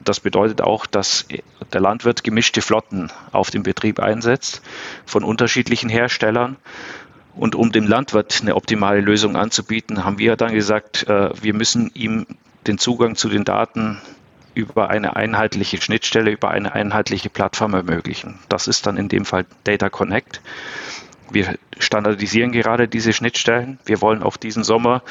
das 0.03 0.21
bedeutet 0.21 0.63
auch, 0.63 0.87
dass 0.87 1.27
der 1.71 1.81
Landwirt 1.83 2.25
gemischte 2.25 2.63
Flotten 2.63 3.13
auf 3.33 3.51
dem 3.51 3.63
Betrieb 3.63 4.01
einsetzt 4.01 4.63
von 5.05 5.23
unterschiedlichen 5.23 5.91
Herstellern. 5.91 6.57
Und 7.37 7.55
um 7.55 7.73
dem 7.73 7.87
Landwirt 7.87 8.41
eine 8.41 8.57
optimale 8.57 9.03
Lösung 9.03 9.37
anzubieten, 9.37 10.03
haben 10.03 10.19
wir 10.19 10.37
dann 10.37 10.55
gesagt, 10.55 11.07
äh, 11.09 11.29
wir 11.43 11.53
müssen 11.53 11.91
ihm 11.93 12.27
den 12.67 12.79
Zugang 12.79 13.17
zu 13.17 13.29
den 13.29 13.45
Daten 13.45 14.01
über 14.55 14.91
eine 14.91 15.17
einheitliche 15.17 15.81
Schnittstelle, 15.81 16.31
über 16.31 16.51
eine 16.51 16.73
einheitliche 16.73 17.31
Plattform 17.31 17.75
ermöglichen. 17.75 18.39
Das 18.49 18.69
ist 18.69 18.87
dann 18.87 18.97
in 18.97 19.09
dem 19.09 19.25
Fall 19.25 19.47
Data 19.65 19.91
Connect. 19.91 20.41
Wir 21.31 21.57
standardisieren 21.79 22.53
gerade 22.53 22.89
diese 22.89 23.13
Schnittstellen. 23.13 23.79
Wir 23.87 24.03
wollen 24.03 24.23
auch 24.23 24.37
diesen 24.37 24.65
Sommer 24.65 25.03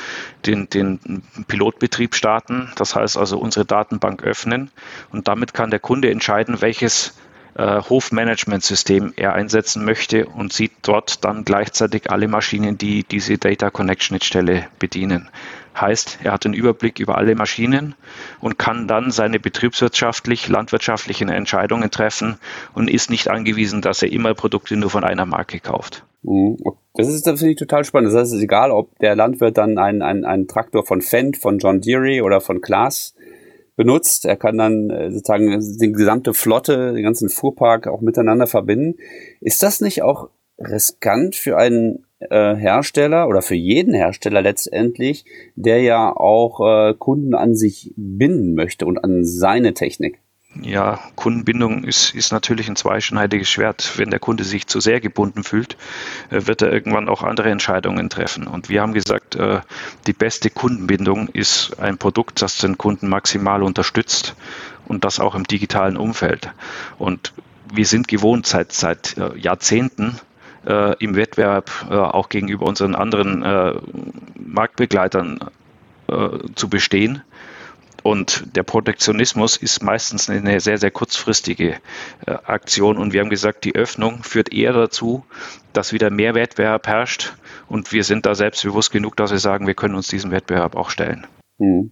den, 0.46 0.70
den 0.70 1.24
Pilotbetrieb 1.48 2.14
starten. 2.14 2.72
Das 2.76 2.96
heißt 2.96 3.18
also 3.18 3.40
unsere 3.40 3.66
Datenbank 3.66 4.24
öffnen 4.24 4.70
und 5.12 5.28
damit 5.28 5.54
kann 5.54 5.72
der 5.72 5.80
Kunde 5.80 6.12
entscheiden, 6.12 6.62
welches 6.62 7.18
äh, 7.56 7.82
Hofmanagementsystem 7.82 9.14
er 9.16 9.34
einsetzen 9.34 9.84
möchte 9.84 10.26
und 10.26 10.54
sieht 10.54 10.72
dort 10.84 11.26
dann 11.26 11.44
gleichzeitig 11.44 12.10
alle 12.10 12.28
Maschinen, 12.28 12.78
die 12.78 13.04
diese 13.04 13.38
Data 13.38 13.70
Connect 13.70 14.04
Schnittstelle 14.04 14.68
bedienen. 14.80 15.30
Heißt, 15.80 16.20
er 16.24 16.34
hat 16.34 16.44
den 16.44 16.54
Überblick 16.54 17.00
über 17.00 17.18
alle 17.18 17.36
Maschinen 17.36 17.96
und 18.40 18.60
kann 18.60 18.88
dann 18.88 19.12
seine 19.12 19.40
betriebswirtschaftlich, 19.40 20.50
landwirtschaftlichen 20.50 21.30
Entscheidungen 21.30 21.90
treffen 21.92 22.38
und 22.74 22.90
ist 22.90 23.10
nicht 23.10 23.30
angewiesen, 23.30 23.82
dass 23.82 24.02
er 24.02 24.12
immer 24.12 24.34
Produkte 24.34 24.76
nur 24.76 24.90
von 24.90 25.04
einer 25.04 25.26
Marke 25.26 25.60
kauft. 25.60 26.04
Mhm. 26.24 26.58
Das 26.94 27.08
ist, 27.08 27.26
das 27.26 27.40
finde 27.40 27.54
ich 27.54 27.58
total 27.58 27.86
spannend. 27.86 28.12
Das 28.12 28.20
heißt, 28.20 28.32
es 28.34 28.38
ist 28.38 28.44
egal, 28.44 28.72
ob 28.72 28.98
der 29.00 29.16
Landwirt 29.16 29.58
dann 29.58 29.78
einen, 29.78 30.02
einen, 30.02 30.26
einen 30.26 30.48
Traktor 30.48 30.86
von 30.86 31.02
Fendt, 31.02 31.38
von 31.38 31.58
John 31.58 31.80
Deere 31.80 32.24
oder 32.24 32.42
von 32.42 32.60
Klaas 32.60 33.16
benutzt. 33.78 34.26
Er 34.26 34.36
kann 34.36 34.58
dann 34.58 34.90
äh, 34.90 35.10
sozusagen 35.12 35.58
die 35.80 35.92
gesamte 35.92 36.34
Flotte, 36.34 36.94
den 36.94 37.04
ganzen 37.04 37.30
Fuhrpark 37.30 37.88
auch 37.88 38.02
miteinander 38.02 38.46
verbinden. 38.46 38.98
Ist 39.40 39.64
das 39.64 39.80
nicht 39.80 40.04
auch 40.04 40.30
riskant 40.60 41.36
für 41.36 41.58
einen 41.58 42.06
äh, 42.30 42.56
Hersteller 42.56 43.28
oder 43.28 43.42
für 43.42 43.56
jeden 43.56 43.94
Hersteller 43.94 44.42
letztendlich, 44.42 45.26
der 45.56 45.82
ja 45.82 46.16
auch 46.16 46.60
äh, 46.62 46.94
Kunden 46.94 47.34
an 47.34 47.56
sich 47.56 47.94
binden 47.96 48.54
möchte 48.56 48.86
und 48.86 49.04
an 49.04 49.26
seine 49.26 49.74
Technik? 49.74 50.20
Ja, 50.60 51.00
Kundenbindung 51.16 51.86
ist, 51.86 52.14
ist 52.14 52.34
natürlich 52.34 52.68
ein 52.68 52.76
zweischneidiges 52.76 53.50
Schwert. 53.50 53.98
Wenn 53.98 54.10
der 54.10 54.20
Kunde 54.20 54.44
sich 54.44 54.68
zu 54.68 54.82
sehr 54.82 55.00
gebunden 55.00 55.44
fühlt, 55.44 55.78
äh, 56.30 56.46
wird 56.46 56.62
er 56.62 56.74
irgendwann 56.74 57.08
auch 57.08 57.24
andere 57.24 57.50
Entscheidungen 57.50 58.10
treffen. 58.10 58.48
Und 58.48 58.68
wir 58.68 58.82
haben 58.82 58.94
gesagt, 58.94 59.36
äh, 59.36 59.62
die 60.08 60.14
beste 60.14 60.50
Kundenbindung 60.50 61.30
ist 61.30 61.80
ein 61.80 61.98
Produkt, 61.98 62.42
das 62.42 62.58
den 62.58 62.78
Kunden 62.78 63.08
maximal 63.08 63.64
unterstützt 63.64 64.36
und 64.88 65.06
das 65.06 65.22
auch 65.22 65.36
im 65.36 65.46
digitalen 65.46 65.96
Umfeld. 65.96 66.52
Und 67.00 67.34
wir 67.74 67.86
sind 67.86 68.10
gewohnt 68.10 68.46
seit, 68.46 68.74
seit 68.74 69.16
äh, 70.66 70.96
im 71.04 71.16
Wettbewerb 71.16 71.72
auch 71.90 72.30
gegenüber 72.30 72.66
unseren 72.66 72.96
anderen 72.96 73.44
Marktbegleitern 74.36 75.40
zu 76.56 76.70
bestehen 76.70 77.24
Und 78.04 78.56
der 78.56 78.64
Protektionismus 78.64 79.58
ist 79.58 79.84
meistens 79.84 80.30
eine 80.30 80.60
sehr, 80.60 80.78
sehr 80.78 80.92
kurzfristige 80.92 81.76
äh, 82.26 82.32
Aktion. 82.32 82.98
Und 82.98 83.14
wir 83.14 83.22
haben 83.22 83.30
gesagt, 83.30 83.64
die 83.64 83.76
Öffnung 83.76 84.24
führt 84.24 84.52
eher 84.52 84.74
dazu, 84.74 85.24
dass 85.74 85.94
wieder 85.94 86.10
mehr 86.10 86.34
Wettbewerb 86.34 86.88
herrscht. 86.88 87.34
Und 87.68 87.92
wir 87.94 88.04
sind 88.04 88.26
da 88.26 88.36
selbstbewusst 88.36 88.92
genug, 88.92 89.16
dass 89.18 89.32
wir 89.32 89.40
sagen, 89.40 89.68
wir 89.68 89.76
können 89.76 89.96
uns 89.96 90.08
diesem 90.08 90.32
Wettbewerb 90.32 90.76
auch 90.76 90.90
stellen. 90.90 91.28
Hm. 91.60 91.92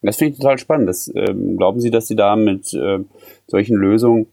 Das 0.00 0.16
finde 0.16 0.32
ich 0.32 0.38
total 0.38 0.58
spannend. 0.58 0.88
Das, 0.88 1.12
ähm, 1.14 1.56
glauben 1.56 1.80
Sie, 1.80 1.90
dass 1.90 2.08
Sie 2.08 2.16
da 2.16 2.34
mit 2.34 2.72
äh, 2.74 2.98
solchen 3.46 3.76
Lösungen 3.76 4.26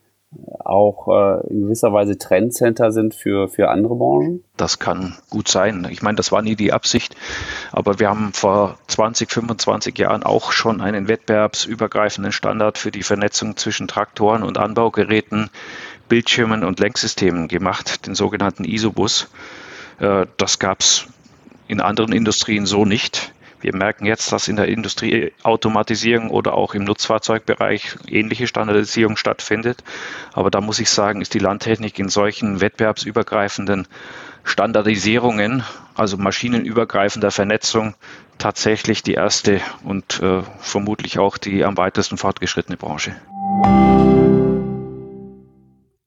auch 0.63 1.07
äh, 1.07 1.47
in 1.49 1.61
gewisser 1.61 1.91
Weise 1.91 2.17
Trendcenter 2.17 2.91
sind 2.91 3.15
für, 3.15 3.47
für 3.47 3.69
andere 3.69 3.95
Branchen? 3.95 4.43
Das 4.57 4.77
kann 4.77 5.17
gut 5.29 5.47
sein. 5.47 5.87
Ich 5.89 6.01
meine, 6.01 6.17
das 6.17 6.31
war 6.31 6.41
nie 6.41 6.55
die 6.55 6.71
Absicht, 6.71 7.15
aber 7.71 7.99
wir 7.99 8.09
haben 8.09 8.33
vor 8.33 8.77
20, 8.87 9.31
25 9.31 9.97
Jahren 9.97 10.23
auch 10.23 10.51
schon 10.51 10.81
einen 10.81 11.07
wettbewerbsübergreifenden 11.07 12.31
Standard 12.31 12.77
für 12.77 12.91
die 12.91 13.03
Vernetzung 13.03 13.57
zwischen 13.57 13.87
Traktoren 13.87 14.43
und 14.43 14.57
Anbaugeräten, 14.57 15.49
Bildschirmen 16.07 16.63
und 16.63 16.79
Lenksystemen 16.79 17.47
gemacht, 17.47 18.05
den 18.05 18.13
sogenannten 18.15 18.65
ISOBUS. 18.65 19.29
Äh, 19.99 20.27
das 20.37 20.59
gab 20.59 20.81
es 20.81 21.07
in 21.67 21.81
anderen 21.81 22.11
Industrien 22.11 22.65
so 22.65 22.85
nicht. 22.85 23.33
Wir 23.61 23.75
merken 23.75 24.05
jetzt, 24.05 24.31
dass 24.31 24.47
in 24.47 24.55
der 24.55 24.67
Industrieautomatisierung 24.67 26.29
oder 26.29 26.53
auch 26.53 26.73
im 26.73 26.85
Nutzfahrzeugbereich 26.85 27.97
ähnliche 28.07 28.47
Standardisierung 28.47 29.17
stattfindet. 29.17 29.83
Aber 30.33 30.49
da 30.49 30.61
muss 30.61 30.79
ich 30.79 30.89
sagen, 30.89 31.21
ist 31.21 31.33
die 31.33 31.39
Landtechnik 31.39 31.99
in 31.99 32.09
solchen 32.09 32.61
wettbewerbsübergreifenden 32.61 33.87
Standardisierungen, 34.43 35.63
also 35.95 36.17
maschinenübergreifender 36.17 37.31
Vernetzung, 37.31 37.95
tatsächlich 38.37 39.03
die 39.03 39.13
erste 39.13 39.59
und 39.83 40.21
äh, 40.21 40.41
vermutlich 40.59 41.19
auch 41.19 41.37
die 41.37 41.65
am 41.65 41.77
weitesten 41.77 42.17
fortgeschrittene 42.17 42.77
Branche. 42.77 43.15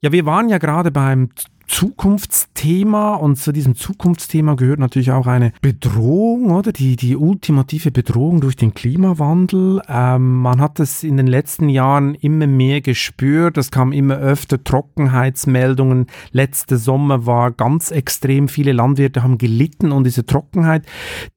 Ja, 0.01 0.11
wir 0.11 0.27
waren 0.27 0.49
ja 0.49 0.59
gerade 0.59 0.91
beim 0.91 1.31
Zukunftsthema 1.67 3.15
und 3.15 3.37
zu 3.37 3.53
diesem 3.53 3.75
Zukunftsthema 3.75 4.55
gehört 4.55 4.79
natürlich 4.79 5.13
auch 5.13 5.27
eine 5.27 5.53
Bedrohung, 5.63 6.51
oder? 6.51 6.73
Die, 6.73 6.97
die 6.97 7.17
ultimative 7.17 7.91
Bedrohung 7.91 8.41
durch 8.41 8.57
den 8.57 8.75
Klimawandel. 8.75 9.81
Ähm, 9.89 10.41
man 10.43 10.61
hat 10.61 10.81
es 10.81 11.03
in 11.03 11.17
den 11.17 11.27
letzten 11.27 11.69
Jahren 11.69 12.15
immer 12.15 12.47
mehr 12.47 12.81
gespürt. 12.81 13.57
Es 13.59 13.71
kam 13.71 13.93
immer 13.93 14.17
öfter 14.17 14.63
Trockenheitsmeldungen. 14.63 16.07
Letzter 16.33 16.77
Sommer 16.77 17.27
war 17.27 17.51
ganz 17.51 17.91
extrem. 17.91 18.49
Viele 18.49 18.73
Landwirte 18.73 19.23
haben 19.23 19.39
gelitten 19.39 19.93
und 19.93 20.05
diese 20.05 20.27
Trockenheit. 20.27 20.85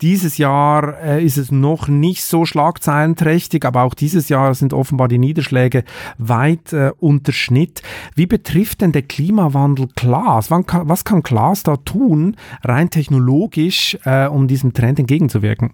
Dieses 0.01 0.37
Jahr 0.37 1.01
äh, 1.01 1.23
ist 1.23 1.37
es 1.37 1.51
noch 1.51 1.87
nicht 1.87 2.23
so 2.23 2.45
schlagzeilenträchtig, 2.45 3.65
aber 3.65 3.83
auch 3.83 3.93
dieses 3.93 4.29
Jahr 4.29 4.53
sind 4.53 4.73
offenbar 4.73 5.07
die 5.07 5.17
Niederschläge 5.17 5.83
weit 6.17 6.73
äh, 6.73 6.91
unter 6.99 7.31
Schnitt. 7.31 7.81
Wie 8.15 8.25
betrifft 8.25 8.81
denn 8.81 8.91
der 8.91 9.03
Klimawandel 9.03 9.87
klar 9.95 10.24
Klaas? 10.25 10.49
was 10.49 11.05
kann 11.05 11.21
Klaas 11.21 11.61
da 11.61 11.77
tun, 11.77 12.35
rein 12.63 12.89
technologisch, 12.89 13.97
äh, 14.05 14.27
um 14.27 14.47
diesem 14.47 14.73
Trend 14.73 14.97
entgegenzuwirken? 14.97 15.73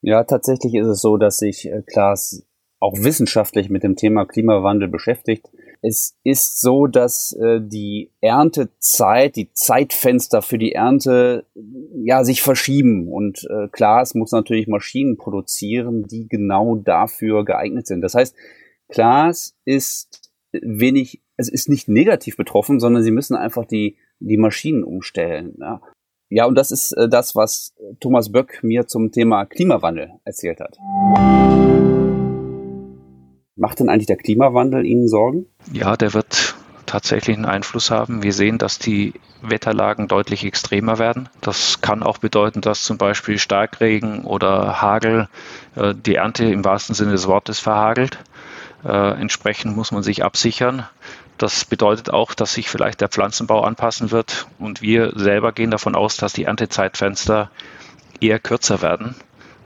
Ja, 0.00 0.22
tatsächlich 0.22 0.74
ist 0.74 0.86
es 0.86 1.00
so, 1.00 1.16
dass 1.16 1.38
sich 1.38 1.66
äh, 1.66 1.82
Klaas 1.82 2.46
auch 2.78 2.94
wissenschaftlich 2.98 3.70
mit 3.70 3.82
dem 3.82 3.96
Thema 3.96 4.26
Klimawandel 4.26 4.88
beschäftigt. 4.88 5.48
Es 5.82 6.16
ist 6.22 6.60
so, 6.60 6.86
dass 6.86 7.32
äh, 7.32 7.60
die 7.60 8.12
Erntezeit, 8.20 9.34
die 9.34 9.52
Zeitfenster 9.52 10.40
für 10.40 10.58
die 10.58 10.72
Ernte 10.72 11.44
ja 11.96 12.22
sich 12.22 12.42
verschieben 12.42 13.08
und 13.08 13.44
äh, 13.50 13.66
Klaas 13.72 14.14
muss 14.14 14.30
natürlich 14.30 14.68
Maschinen 14.68 15.16
produzieren, 15.16 16.04
die 16.04 16.28
genau 16.28 16.76
dafür 16.76 17.44
geeignet 17.44 17.88
sind. 17.88 18.02
Das 18.02 18.14
heißt, 18.14 18.36
Klaas 18.88 19.56
ist 19.64 20.30
wenig 20.52 21.23
es 21.36 21.48
ist 21.48 21.68
nicht 21.68 21.88
negativ 21.88 22.36
betroffen, 22.36 22.80
sondern 22.80 23.02
sie 23.02 23.10
müssen 23.10 23.36
einfach 23.36 23.64
die, 23.64 23.96
die 24.20 24.36
Maschinen 24.36 24.84
umstellen. 24.84 25.54
Ja. 25.60 25.80
ja, 26.30 26.46
und 26.46 26.56
das 26.56 26.70
ist 26.70 26.92
äh, 26.92 27.08
das, 27.08 27.34
was 27.34 27.74
Thomas 28.00 28.30
Böck 28.30 28.60
mir 28.62 28.86
zum 28.86 29.10
Thema 29.10 29.44
Klimawandel 29.44 30.12
erzählt 30.24 30.60
hat. 30.60 30.78
Macht 33.56 33.80
denn 33.80 33.88
eigentlich 33.88 34.06
der 34.06 34.16
Klimawandel 34.16 34.84
Ihnen 34.84 35.08
Sorgen? 35.08 35.46
Ja, 35.72 35.96
der 35.96 36.12
wird 36.12 36.56
tatsächlich 36.86 37.36
einen 37.36 37.46
Einfluss 37.46 37.90
haben. 37.90 38.22
Wir 38.22 38.32
sehen, 38.32 38.58
dass 38.58 38.78
die 38.78 39.14
Wetterlagen 39.42 40.08
deutlich 40.08 40.44
extremer 40.44 40.98
werden. 40.98 41.28
Das 41.40 41.80
kann 41.80 42.02
auch 42.02 42.18
bedeuten, 42.18 42.60
dass 42.60 42.84
zum 42.84 42.98
Beispiel 42.98 43.38
Starkregen 43.38 44.24
oder 44.24 44.80
Hagel 44.80 45.28
äh, 45.76 45.94
die 45.94 46.16
Ernte 46.16 46.44
im 46.44 46.64
wahrsten 46.64 46.94
Sinne 46.94 47.12
des 47.12 47.26
Wortes 47.26 47.58
verhagelt. 47.58 48.18
Äh, 48.84 49.20
entsprechend 49.20 49.76
muss 49.76 49.92
man 49.92 50.02
sich 50.02 50.24
absichern. 50.24 50.86
Das 51.38 51.64
bedeutet 51.64 52.10
auch, 52.10 52.34
dass 52.34 52.54
sich 52.54 52.68
vielleicht 52.68 53.00
der 53.00 53.08
Pflanzenbau 53.08 53.62
anpassen 53.62 54.10
wird. 54.12 54.46
Und 54.58 54.82
wir 54.82 55.12
selber 55.16 55.52
gehen 55.52 55.70
davon 55.70 55.94
aus, 55.94 56.16
dass 56.16 56.32
die 56.32 56.44
Erntezeitfenster 56.44 57.50
eher 58.20 58.38
kürzer 58.38 58.82
werden 58.82 59.16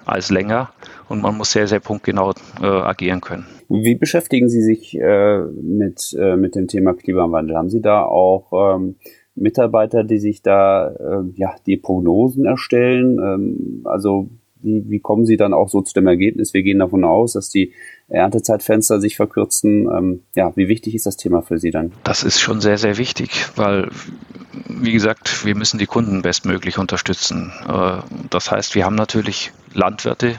als 0.07 0.31
länger. 0.31 0.71
Und 1.09 1.23
man 1.23 1.37
muss 1.37 1.53
sehr, 1.53 1.67
sehr 1.67 1.81
punktgenau 1.81 2.33
äh, 2.61 2.67
agieren 2.67 3.21
können. 3.21 3.47
Wie 3.69 3.95
beschäftigen 3.95 4.49
Sie 4.49 4.63
sich 4.63 4.99
äh, 4.99 5.41
mit, 5.41 6.17
äh, 6.19 6.37
mit 6.37 6.55
dem 6.55 6.69
Thema 6.69 6.95
Klimawandel? 6.95 7.57
Haben 7.57 7.69
Sie 7.69 7.83
da 7.83 8.03
auch 8.03 8.77
ähm, 8.77 8.97
Mitarbeiter, 9.35 10.05
die 10.05 10.19
sich 10.19 10.43
da 10.43 10.89
äh, 10.89 11.31
ja, 11.35 11.55
die 11.67 11.77
Prognosen 11.77 12.47
erstellen? 12.47 13.19
Ähm, 13.19 13.81
also 13.85 14.31
wie, 14.63 14.85
wie 14.89 15.01
kommen 15.01 15.27
Sie 15.27 15.37
dann 15.37 15.53
auch 15.53 15.69
so 15.69 15.83
zu 15.83 15.93
dem 15.93 16.07
Ergebnis? 16.07 16.55
Wir 16.55 16.63
gehen 16.63 16.79
davon 16.79 17.05
aus, 17.05 17.35
dass 17.35 17.51
die 17.51 17.73
Erntezeitfenster 18.09 19.01
sich 19.01 19.17
verkürzen. 19.17 19.89
Ähm, 19.91 20.23
ja, 20.35 20.53
wie 20.57 20.69
wichtig 20.69 20.95
ist 20.95 21.07
das 21.07 21.17
Thema 21.17 21.43
für 21.43 21.59
Sie 21.59 21.71
dann? 21.71 21.93
Das 22.05 22.23
ist 22.23 22.41
schon 22.41 22.61
sehr, 22.61 22.79
sehr 22.79 22.97
wichtig, 22.97 23.47
weil, 23.57 23.91
wie 24.69 24.93
gesagt, 24.93 25.45
wir 25.45 25.55
müssen 25.55 25.79
die 25.79 25.87
Kunden 25.87 26.23
bestmöglich 26.23 26.79
unterstützen. 26.79 27.53
Äh, 27.69 27.99
das 28.31 28.51
heißt, 28.51 28.75
wir 28.75 28.85
haben 28.85 28.97
natürlich 28.97 29.53
Landwirte, 29.75 30.37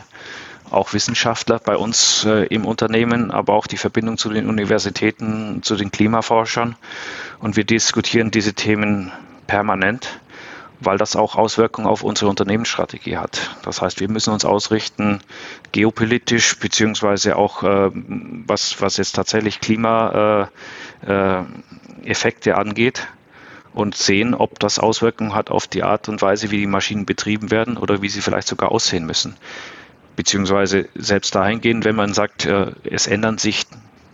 auch 0.71 0.93
Wissenschaftler 0.93 1.59
bei 1.59 1.75
uns 1.75 2.25
äh, 2.25 2.45
im 2.47 2.65
Unternehmen, 2.65 3.31
aber 3.31 3.53
auch 3.53 3.67
die 3.67 3.77
Verbindung 3.77 4.17
zu 4.17 4.29
den 4.29 4.47
Universitäten, 4.47 5.61
zu 5.63 5.75
den 5.75 5.91
Klimaforschern. 5.91 6.75
Und 7.39 7.55
wir 7.55 7.63
diskutieren 7.63 8.31
diese 8.31 8.53
Themen 8.53 9.11
permanent 9.47 10.19
weil 10.81 10.97
das 10.97 11.15
auch 11.15 11.35
Auswirkungen 11.35 11.87
auf 11.87 12.03
unsere 12.03 12.29
Unternehmensstrategie 12.29 13.17
hat. 13.17 13.55
Das 13.63 13.81
heißt, 13.81 13.99
wir 13.99 14.09
müssen 14.09 14.33
uns 14.33 14.45
ausrichten, 14.45 15.19
geopolitisch, 15.71 16.57
beziehungsweise 16.59 17.35
auch, 17.35 17.63
äh, 17.63 17.91
was, 17.93 18.81
was 18.81 18.97
jetzt 18.97 19.13
tatsächlich 19.13 19.59
Klimaeffekte 19.59 20.49
äh, 22.49 22.53
äh, 22.53 22.55
angeht 22.55 23.07
und 23.73 23.95
sehen, 23.95 24.33
ob 24.33 24.59
das 24.59 24.79
Auswirkungen 24.79 25.35
hat 25.35 25.51
auf 25.51 25.67
die 25.67 25.83
Art 25.83 26.07
und 26.09 26.21
Weise, 26.21 26.51
wie 26.51 26.59
die 26.59 26.67
Maschinen 26.67 27.05
betrieben 27.05 27.51
werden 27.51 27.77
oder 27.77 28.01
wie 28.01 28.09
sie 28.09 28.21
vielleicht 28.21 28.47
sogar 28.47 28.71
aussehen 28.71 29.05
müssen. 29.05 29.35
Beziehungsweise 30.15 30.87
selbst 30.95 31.35
dahingehend, 31.35 31.85
wenn 31.85 31.95
man 31.95 32.13
sagt, 32.13 32.45
äh, 32.45 32.71
es 32.83 33.07
ändern 33.07 33.37
sich 33.37 33.65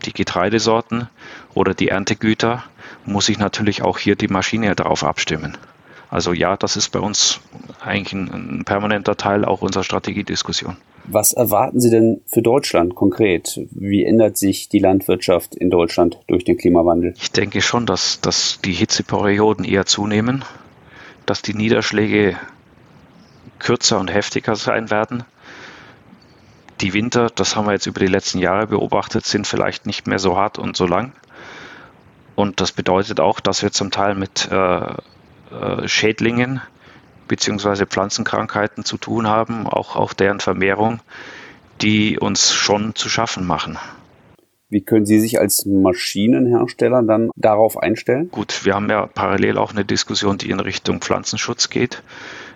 die 0.06 0.14
Getreidesorten 0.14 1.10
oder 1.54 1.74
die 1.74 1.90
Erntegüter, 1.90 2.64
muss 3.06 3.30
ich 3.30 3.38
natürlich 3.38 3.82
auch 3.82 3.98
hier 3.98 4.16
die 4.16 4.28
Maschine 4.28 4.76
darauf 4.76 5.04
abstimmen. 5.04 5.58
Also 6.10 6.34
ja, 6.34 6.56
das 6.58 6.78
ist 6.78 6.90
bei 6.90 7.00
uns 7.00 7.40
eigentlich 7.84 8.14
ein, 8.14 8.60
ein 8.60 8.66
permanenter 8.66 9.18
Teil 9.18 9.46
auch 9.46 9.62
unserer 9.62 9.84
Strategiediskussion. 9.84 10.78
Was 11.08 11.34
erwarten 11.34 11.80
Sie 11.80 11.90
denn 11.90 12.22
für 12.26 12.42
Deutschland 12.42 12.96
konkret? 12.96 13.60
Wie 13.72 14.04
ändert 14.04 14.38
sich 14.38 14.70
die 14.70 14.80
Landwirtschaft 14.80 15.56
in 15.56 15.70
Deutschland 15.70 16.20
durch 16.28 16.44
den 16.46 16.58
Klimawandel? 16.58 17.14
Ich 17.18 17.32
denke 17.32 17.62
schon, 17.62 17.86
dass, 17.86 18.22
dass 18.22 18.60
die 18.66 18.74
Hitzeperioden 18.74 19.66
eher 19.66 19.86
zunehmen, 19.86 20.44
dass 21.26 21.42
die 21.42 21.54
Niederschläge 21.54 22.38
kürzer 23.60 24.00
und 24.00 24.12
heftiger 24.12 24.56
sein 24.56 24.90
werden. 24.90 25.24
Die 26.82 26.94
Winter, 26.94 27.30
das 27.34 27.56
haben 27.56 27.68
wir 27.68 27.74
jetzt 27.74 27.86
über 27.86 28.00
die 28.00 28.08
letzten 28.08 28.40
Jahre 28.40 28.68
beobachtet, 28.68 29.26
sind 29.26 29.48
vielleicht 29.48 29.86
nicht 29.86 30.08
mehr 30.08 30.20
so 30.20 30.36
hart 30.38 30.58
und 30.58 30.76
so 30.76 30.88
lang. 30.88 31.14
Und 32.36 32.60
das 32.60 32.72
bedeutet 32.72 33.20
auch, 33.20 33.40
dass 33.40 33.62
wir 33.62 33.72
zum 33.72 33.92
Teil 33.92 34.16
mit 34.16 34.50
äh, 34.52 34.94
äh, 35.62 35.88
Schädlingen 35.88 36.62
bzw. 37.28 37.86
Pflanzenkrankheiten 37.86 38.86
zu 38.86 38.98
tun 38.98 39.28
haben, 39.28 39.68
auch, 39.68 39.96
auch 39.96 40.14
deren 40.14 40.40
Vermehrung, 40.40 41.00
die 41.82 42.20
uns 42.20 42.54
schon 42.54 42.96
zu 42.96 43.10
schaffen 43.10 43.46
machen. 43.46 43.78
Wie 44.70 44.82
können 44.82 45.06
Sie 45.06 45.20
sich 45.20 45.40
als 45.40 45.66
Maschinenhersteller 45.66 47.04
dann 47.04 47.30
darauf 47.36 47.78
einstellen? 47.78 48.30
Gut, 48.32 48.66
wir 48.66 48.74
haben 48.74 48.90
ja 48.90 49.06
parallel 49.06 49.58
auch 49.58 49.72
eine 49.72 49.86
Diskussion, 49.86 50.38
die 50.38 50.50
in 50.50 50.60
Richtung 50.60 51.02
Pflanzenschutz 51.02 51.70
geht. 51.70 52.02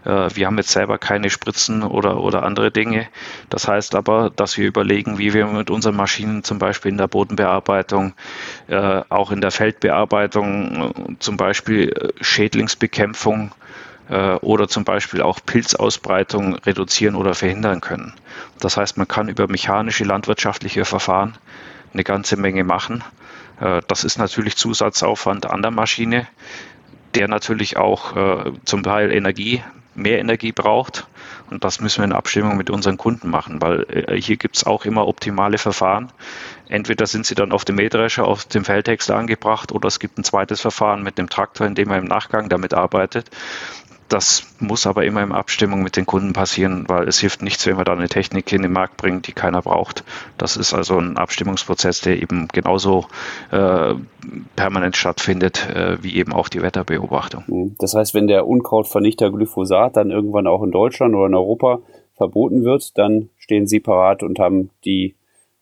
Äh, 0.05 0.29
wir 0.33 0.47
haben 0.47 0.57
jetzt 0.57 0.71
selber 0.71 0.97
keine 0.97 1.29
Spritzen 1.29 1.83
oder, 1.83 2.21
oder 2.21 2.43
andere 2.43 2.71
Dinge. 2.71 3.07
Das 3.49 3.67
heißt 3.67 3.95
aber, 3.95 4.29
dass 4.35 4.57
wir 4.57 4.67
überlegen, 4.67 5.17
wie 5.17 5.33
wir 5.33 5.47
mit 5.47 5.69
unseren 5.69 5.95
Maschinen 5.95 6.43
zum 6.43 6.59
Beispiel 6.59 6.91
in 6.91 6.97
der 6.97 7.07
Bodenbearbeitung, 7.07 8.13
äh, 8.67 9.01
auch 9.09 9.31
in 9.31 9.41
der 9.41 9.51
Feldbearbeitung, 9.51 10.91
äh, 10.91 11.15
zum 11.19 11.37
Beispiel 11.37 12.11
Schädlingsbekämpfung 12.21 13.51
oder 14.41 14.67
zum 14.67 14.85
Beispiel 14.85 15.21
auch 15.21 15.39
Pilzausbreitung 15.45 16.55
reduzieren 16.55 17.13
oder 17.13 17.35
verhindern 17.35 17.79
können. 17.79 18.15
Das 18.59 18.75
heißt, 18.75 18.97
man 18.97 19.07
kann 19.07 19.29
über 19.29 19.47
mechanische 19.47 20.03
landwirtschaftliche 20.03 20.83
Verfahren 20.83 21.37
eine 21.93 22.03
ganze 22.03 22.35
Menge 22.35 22.63
machen. 22.63 23.03
Das 23.87 24.03
ist 24.03 24.17
natürlich 24.17 24.55
Zusatzaufwand 24.57 25.45
an 25.45 25.61
der 25.61 25.69
Maschine, 25.69 26.27
der 27.13 27.27
natürlich 27.27 27.77
auch 27.77 28.15
zum 28.65 28.81
Teil 28.81 29.11
Energie, 29.11 29.61
mehr 30.01 30.19
Energie 30.19 30.51
braucht. 30.51 31.07
Und 31.49 31.63
das 31.63 31.79
müssen 31.81 31.99
wir 31.99 32.05
in 32.05 32.13
Abstimmung 32.13 32.57
mit 32.57 32.69
unseren 32.69 32.97
Kunden 32.97 33.29
machen, 33.29 33.61
weil 33.61 33.85
äh, 33.89 34.19
hier 34.19 34.37
gibt 34.37 34.57
es 34.57 34.65
auch 34.65 34.85
immer 34.85 35.07
optimale 35.07 35.57
Verfahren. 35.57 36.11
Entweder 36.67 37.07
sind 37.07 37.25
sie 37.25 37.35
dann 37.35 37.51
auf 37.51 37.65
dem 37.65 37.75
Mähdrescher, 37.75 38.25
auf 38.25 38.45
dem 38.45 38.63
Feldhäcksler 38.63 39.15
angebracht 39.15 39.71
oder 39.71 39.87
es 39.87 39.99
gibt 39.99 40.17
ein 40.17 40.23
zweites 40.23 40.61
Verfahren 40.61 41.03
mit 41.03 41.17
dem 41.17 41.29
Traktor, 41.29 41.65
in 41.65 41.75
dem 41.75 41.89
man 41.89 41.99
im 41.99 42.05
Nachgang 42.05 42.49
damit 42.49 42.73
arbeitet. 42.73 43.29
Das 44.09 44.55
muss 44.59 44.87
aber 44.87 45.05
immer 45.05 45.23
in 45.23 45.31
Abstimmung 45.31 45.83
mit 45.83 45.95
den 45.95 46.05
Kunden 46.05 46.33
passieren, 46.33 46.85
weil 46.87 47.07
es 47.07 47.19
hilft 47.19 47.43
nichts, 47.43 47.65
wenn 47.67 47.77
wir 47.77 47.85
da 47.85 47.93
eine 47.93 48.09
Technik 48.09 48.51
in 48.51 48.63
den 48.63 48.71
Markt 48.71 48.97
bringen, 48.97 49.21
die 49.21 49.33
keiner 49.33 49.61
braucht. 49.61 50.03
Das 50.37 50.57
ist 50.57 50.73
also 50.73 50.97
ein 50.97 51.17
Abstimmungsprozess, 51.17 52.01
der 52.01 52.21
eben 52.21 52.47
genauso 52.47 53.05
äh, 53.51 53.93
permanent 54.55 54.97
stattfindet, 54.97 55.69
äh, 55.69 56.01
wie 56.01 56.15
eben 56.15 56.33
auch 56.33 56.49
die 56.49 56.61
Wetterbeobachtung. 56.61 57.43
Mhm. 57.47 57.75
Das 57.77 57.93
heißt, 57.93 58.13
wenn 58.15 58.27
der 58.27 58.47
Unkrautvernichter 58.47 59.31
Glyphosat 59.31 59.95
dann 59.95 60.09
irgendwann 60.09 60.47
auch 60.47 60.63
in 60.63 60.71
Deutschland 60.71 61.13
oder 61.13 61.27
in 61.27 61.35
Europa 61.35 61.79
verboten 62.15 62.63
wird, 62.63 62.97
dann 62.97 63.29
stehen 63.37 63.67
Sie 63.67 63.79
parat 63.79 64.23
und 64.23 64.39
haben 64.39 64.71
die 64.85 65.15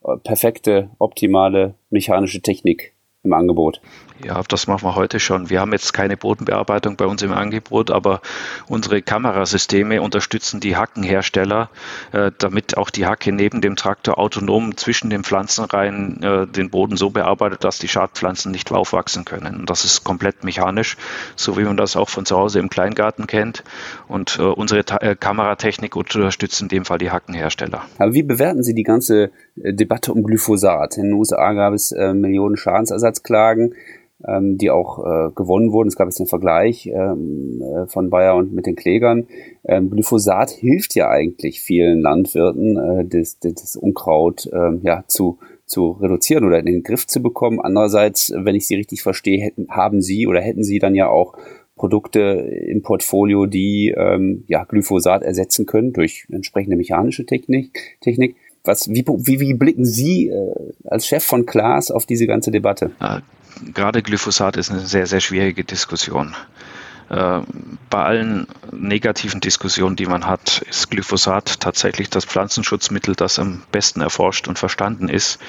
äh, 0.04 0.18
perfekte, 0.18 0.90
optimale 1.00 1.76
mechanische 1.90 2.42
Technik 2.42 2.94
im 3.24 3.34
Angebot. 3.34 3.82
Ja, 4.23 4.41
das 4.47 4.67
machen 4.67 4.84
wir 4.84 4.95
heute 4.95 5.19
schon. 5.19 5.49
Wir 5.49 5.60
haben 5.60 5.71
jetzt 5.73 5.93
keine 5.93 6.17
Bodenbearbeitung 6.17 6.95
bei 6.95 7.06
uns 7.06 7.21
im 7.21 7.32
Angebot, 7.32 7.91
aber 7.91 8.21
unsere 8.67 9.01
Kamerasysteme 9.01 10.01
unterstützen 10.01 10.60
die 10.60 10.75
Hackenhersteller, 10.75 11.69
äh, 12.13 12.32
damit 12.38 12.77
auch 12.77 12.89
die 12.89 13.06
Hacke 13.06 13.32
neben 13.32 13.62
dem 13.62 13.75
Traktor 13.75 14.17
autonom 14.17 14.75
zwischen 14.75 15.10
den 15.10 15.23
Pflanzenreihen 15.23 16.23
äh, 16.23 16.47
den 16.47 16.71
Boden 16.71 16.97
so 16.97 17.12
bearbeitet, 17.12 17.63
dass 17.63 17.77
die 17.77 17.88
Schadpflanzen 17.88 18.51
nicht 18.51 18.71
aufwachsen 18.71 19.23
können. 19.23 19.60
Und 19.60 19.69
das 19.69 19.86
ist 19.86 20.03
komplett 20.03 20.43
mechanisch, 20.43 20.97
so 21.36 21.58
wie 21.58 21.63
man 21.63 21.77
das 21.77 21.95
auch 21.95 22.10
von 22.10 22.25
zu 22.25 22.38
Hause 22.38 22.60
im 22.60 22.69
Kleingarten 22.69 23.27
kennt. 23.27 23.63
Und 24.08 24.39
äh, 24.39 24.43
unsere 24.43 24.84
Kameratechnik 24.84 25.95
unterstützt 25.95 26.62
in 26.62 26.69
dem 26.69 26.86
Fall 26.86 26.97
die 26.97 27.12
Hackenhersteller. 27.12 27.84
Aber 27.99 28.13
wie 28.13 28.23
bewerten 28.23 28.63
Sie 28.63 28.73
die 28.73 28.84
ganze 28.84 29.32
Debatte 29.56 30.12
um 30.12 30.23
Glyphosat? 30.23 30.97
In 30.97 31.03
den 31.03 31.13
USA 31.13 31.53
gab 31.53 31.73
es 31.73 31.91
Millionen 31.91 32.58
Schadensersatzklagen 32.58 33.73
ähm, 34.28 34.58
die 34.58 34.70
auch 34.70 35.00
äh, 35.00 35.32
gewonnen 35.34 35.72
wurden. 35.72 35.88
Es 35.88 35.96
gab 35.96 36.08
jetzt 36.08 36.20
einen 36.20 36.28
Vergleich 36.28 36.88
ähm, 36.88 37.62
äh, 37.62 37.88
von 37.88 38.10
Bayer 38.10 38.36
und 38.36 38.54
mit 38.54 38.66
den 38.66 38.76
Klägern. 38.76 39.28
Ähm, 39.63 39.90
Glyphosat 39.90 40.52
hilft 40.52 40.96
ja 40.96 41.10
eigentlich 41.10 41.62
vielen 41.62 42.02
Landwirten, 42.02 42.78
äh, 42.78 43.06
das, 43.06 43.40
das 43.40 43.76
Unkraut 43.76 44.48
äh, 44.52 44.78
ja, 44.82 45.04
zu, 45.08 45.40
zu 45.66 45.92
reduzieren 45.92 46.46
oder 46.46 46.60
in 46.60 46.66
den 46.66 46.84
Griff 46.84 47.08
zu 47.08 47.22
bekommen. 47.22 47.60
Andererseits, 47.62 48.34
wenn 48.36 48.56
ich 48.56 48.68
Sie 48.68 48.76
richtig 48.76 49.02
verstehe, 49.02 49.42
hätten, 49.42 49.68
haben 49.70 50.02
Sie 50.02 50.28
oder 50.28 50.42
hätten 50.42 50.63
Sie 50.63 50.80
dann 50.80 50.96
ja 50.96 51.10
auch 51.10 51.36
Produkte 51.76 52.20
im 52.20 52.82
Portfolio, 52.82 53.46
die 53.46 53.94
ähm, 53.96 54.44
ja, 54.48 54.63
Glyphosat 54.63 55.22
ersetzen 55.24 55.66
können 55.66 55.94
durch 55.94 56.26
entsprechende 56.32 56.76
mechanische 56.76 57.26
Technik. 57.26 57.98
Technik. 58.02 58.36
Was, 58.63 58.90
wie, 58.90 59.06
wie, 59.08 59.40
wie 59.40 59.54
blicken 59.54 59.86
Sie 59.86 60.28
äh, 60.28 60.54
als 60.86 61.08
Chef 61.08 61.24
von 61.24 61.46
Klaas 61.46 61.90
auf 61.92 62.06
diese 62.06 62.28
ganze 62.28 62.52
Debatte? 62.52 62.92
Gerade 63.74 64.04
Glyphosat 64.04 64.58
ist 64.58 64.72
eine 64.72 64.82
sehr, 64.82 65.08
sehr 65.08 65.20
schwierige 65.20 65.63
Diskussion. 65.63 66.36
Äh, 67.10 67.41
bei 67.89 68.04
allen 68.04 68.48
negativen 68.72 69.39
Diskussionen, 69.39 69.96
die 69.96 70.06
man 70.06 70.28
hat, 70.28 70.63
ist 70.70 70.91
Glyphosat 70.91 71.60
tatsächlich 71.60 72.10
das 72.10 72.26
Pflanzenschutzmittel, 72.26 73.15
das 73.15 73.39
am 73.39 73.63
besten 73.72 74.02
erforscht 74.02 74.48
und 74.48 74.60
verstanden 74.60 75.08
ist. 75.08 75.39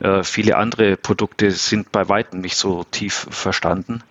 Äh, 0.00 0.22
viele 0.22 0.56
andere 0.56 0.96
Produkte 0.96 1.50
sind 1.50 1.90
bei 1.90 2.08
weitem 2.08 2.40
nicht 2.40 2.56
so 2.56 2.84
tief 2.84 3.26
verstanden. 3.30 4.02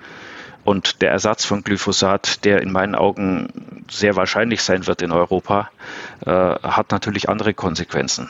Und 0.65 1.02
der 1.02 1.12
Ersatz 1.12 1.46
von 1.46 1.63
Glyphosat, 1.63 2.46
der 2.46 2.62
in 2.62 2.72
meinen 2.72 2.96
Augen 2.96 3.86
sehr 3.89 4.15
wahrscheinlich 4.15 4.62
sein 4.62 4.88
wird 4.88 5.02
in 5.02 5.12
Europa, 5.12 5.69
äh, 6.26 6.32
hat 6.32 6.91
natürlich 6.91 7.30
andere 7.30 7.54
Konsequenzen. 7.54 8.30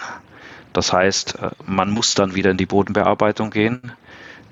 Das 0.74 0.92
heißt, 0.92 1.38
man 1.68 1.92
muss 1.92 2.16
dann 2.16 2.34
wieder 2.34 2.50
in 2.50 2.58
die 2.58 2.66
Bodenbearbeitung 2.66 3.52
gehen. 3.52 3.92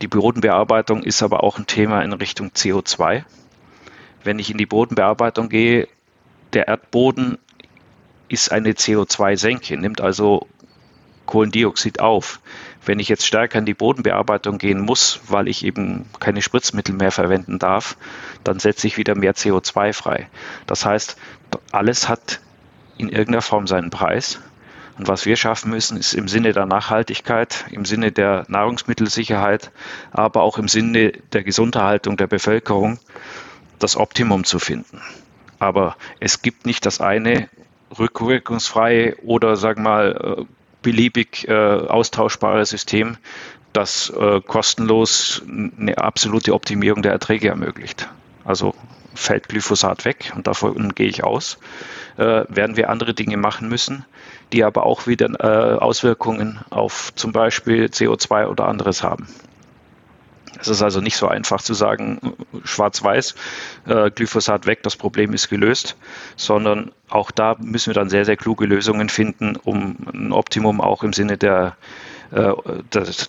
Die 0.01 0.07
Bodenbearbeitung 0.07 1.03
ist 1.03 1.21
aber 1.21 1.43
auch 1.43 1.59
ein 1.59 1.67
Thema 1.67 2.01
in 2.01 2.11
Richtung 2.13 2.49
CO2. 2.49 3.23
Wenn 4.23 4.39
ich 4.39 4.49
in 4.49 4.57
die 4.57 4.65
Bodenbearbeitung 4.65 5.49
gehe, 5.49 5.87
der 6.53 6.67
Erdboden 6.67 7.37
ist 8.27 8.51
eine 8.51 8.71
CO2-Senke, 8.71 9.77
nimmt 9.77 10.01
also 10.01 10.47
Kohlendioxid 11.27 11.99
auf. 11.99 12.39
Wenn 12.83 12.99
ich 12.99 13.09
jetzt 13.09 13.27
stärker 13.27 13.59
in 13.59 13.65
die 13.65 13.75
Bodenbearbeitung 13.75 14.57
gehen 14.57 14.81
muss, 14.81 15.21
weil 15.27 15.47
ich 15.47 15.63
eben 15.63 16.05
keine 16.19 16.41
Spritzmittel 16.41 16.95
mehr 16.95 17.11
verwenden 17.11 17.59
darf, 17.59 17.95
dann 18.43 18.59
setze 18.59 18.87
ich 18.87 18.97
wieder 18.97 19.15
mehr 19.15 19.35
CO2 19.35 19.93
frei. 19.93 20.29
Das 20.65 20.83
heißt, 20.83 21.15
alles 21.71 22.09
hat 22.09 22.41
in 22.97 23.09
irgendeiner 23.09 23.41
Form 23.41 23.67
seinen 23.67 23.91
Preis. 23.91 24.39
Und 25.01 25.07
was 25.07 25.25
wir 25.25 25.35
schaffen 25.35 25.71
müssen, 25.71 25.97
ist 25.97 26.13
im 26.13 26.27
Sinne 26.27 26.53
der 26.53 26.67
Nachhaltigkeit, 26.67 27.65
im 27.71 27.85
Sinne 27.85 28.11
der 28.11 28.45
Nahrungsmittelsicherheit, 28.49 29.71
aber 30.11 30.43
auch 30.43 30.59
im 30.59 30.67
Sinne 30.67 31.13
der 31.33 31.41
Gesunderhaltung 31.41 32.17
der 32.17 32.27
Bevölkerung 32.27 32.99
das 33.79 33.97
Optimum 33.97 34.43
zu 34.43 34.59
finden. 34.59 35.01
Aber 35.57 35.95
es 36.19 36.43
gibt 36.43 36.67
nicht 36.67 36.85
das 36.85 37.01
eine 37.01 37.49
rückwirkungsfreie 37.97 39.15
oder 39.23 39.55
sagen 39.55 39.81
wir 39.81 39.89
mal 39.89 40.37
äh, 40.41 40.45
beliebig 40.83 41.47
äh, 41.47 41.51
austauschbare 41.51 42.63
System, 42.67 43.17
das 43.73 44.11
äh, 44.11 44.39
kostenlos 44.41 45.41
eine 45.47 45.97
absolute 45.97 46.53
Optimierung 46.53 47.01
der 47.01 47.13
Erträge 47.13 47.47
ermöglicht. 47.47 48.07
Also 48.45 48.75
fällt 49.15 49.49
Glyphosat 49.49 50.05
weg 50.05 50.31
und 50.35 50.45
davon 50.45 50.93
gehe 50.93 51.07
ich 51.07 51.23
aus, 51.23 51.57
äh, 52.17 52.43
werden 52.49 52.75
wir 52.77 52.91
andere 52.91 53.15
Dinge 53.15 53.37
machen 53.37 53.67
müssen, 53.67 54.05
die 54.53 54.63
aber 54.63 54.85
auch 54.85 55.07
wieder 55.07 55.27
äh, 55.39 55.77
Auswirkungen 55.77 56.59
auf 56.69 57.13
zum 57.15 57.31
Beispiel 57.31 57.85
CO2 57.85 58.47
oder 58.47 58.67
anderes 58.67 59.03
haben. 59.03 59.27
Es 60.59 60.67
ist 60.67 60.81
also 60.81 61.01
nicht 61.01 61.17
so 61.17 61.27
einfach 61.27 61.61
zu 61.61 61.73
sagen, 61.73 62.19
schwarz-weiß, 62.63 63.35
äh, 63.87 64.11
Glyphosat 64.11 64.67
weg, 64.67 64.83
das 64.83 64.95
Problem 64.95 65.33
ist 65.33 65.49
gelöst, 65.49 65.95
sondern 66.35 66.91
auch 67.09 67.31
da 67.31 67.55
müssen 67.59 67.87
wir 67.87 67.93
dann 67.93 68.09
sehr, 68.09 68.25
sehr 68.25 68.37
kluge 68.37 68.65
Lösungen 68.65 69.09
finden, 69.09 69.55
um 69.55 69.97
ein 70.13 70.31
Optimum 70.31 70.79
auch 70.81 71.03
im 71.03 71.13
Sinne 71.13 71.37
der 71.37 71.77
äh, 72.31 72.53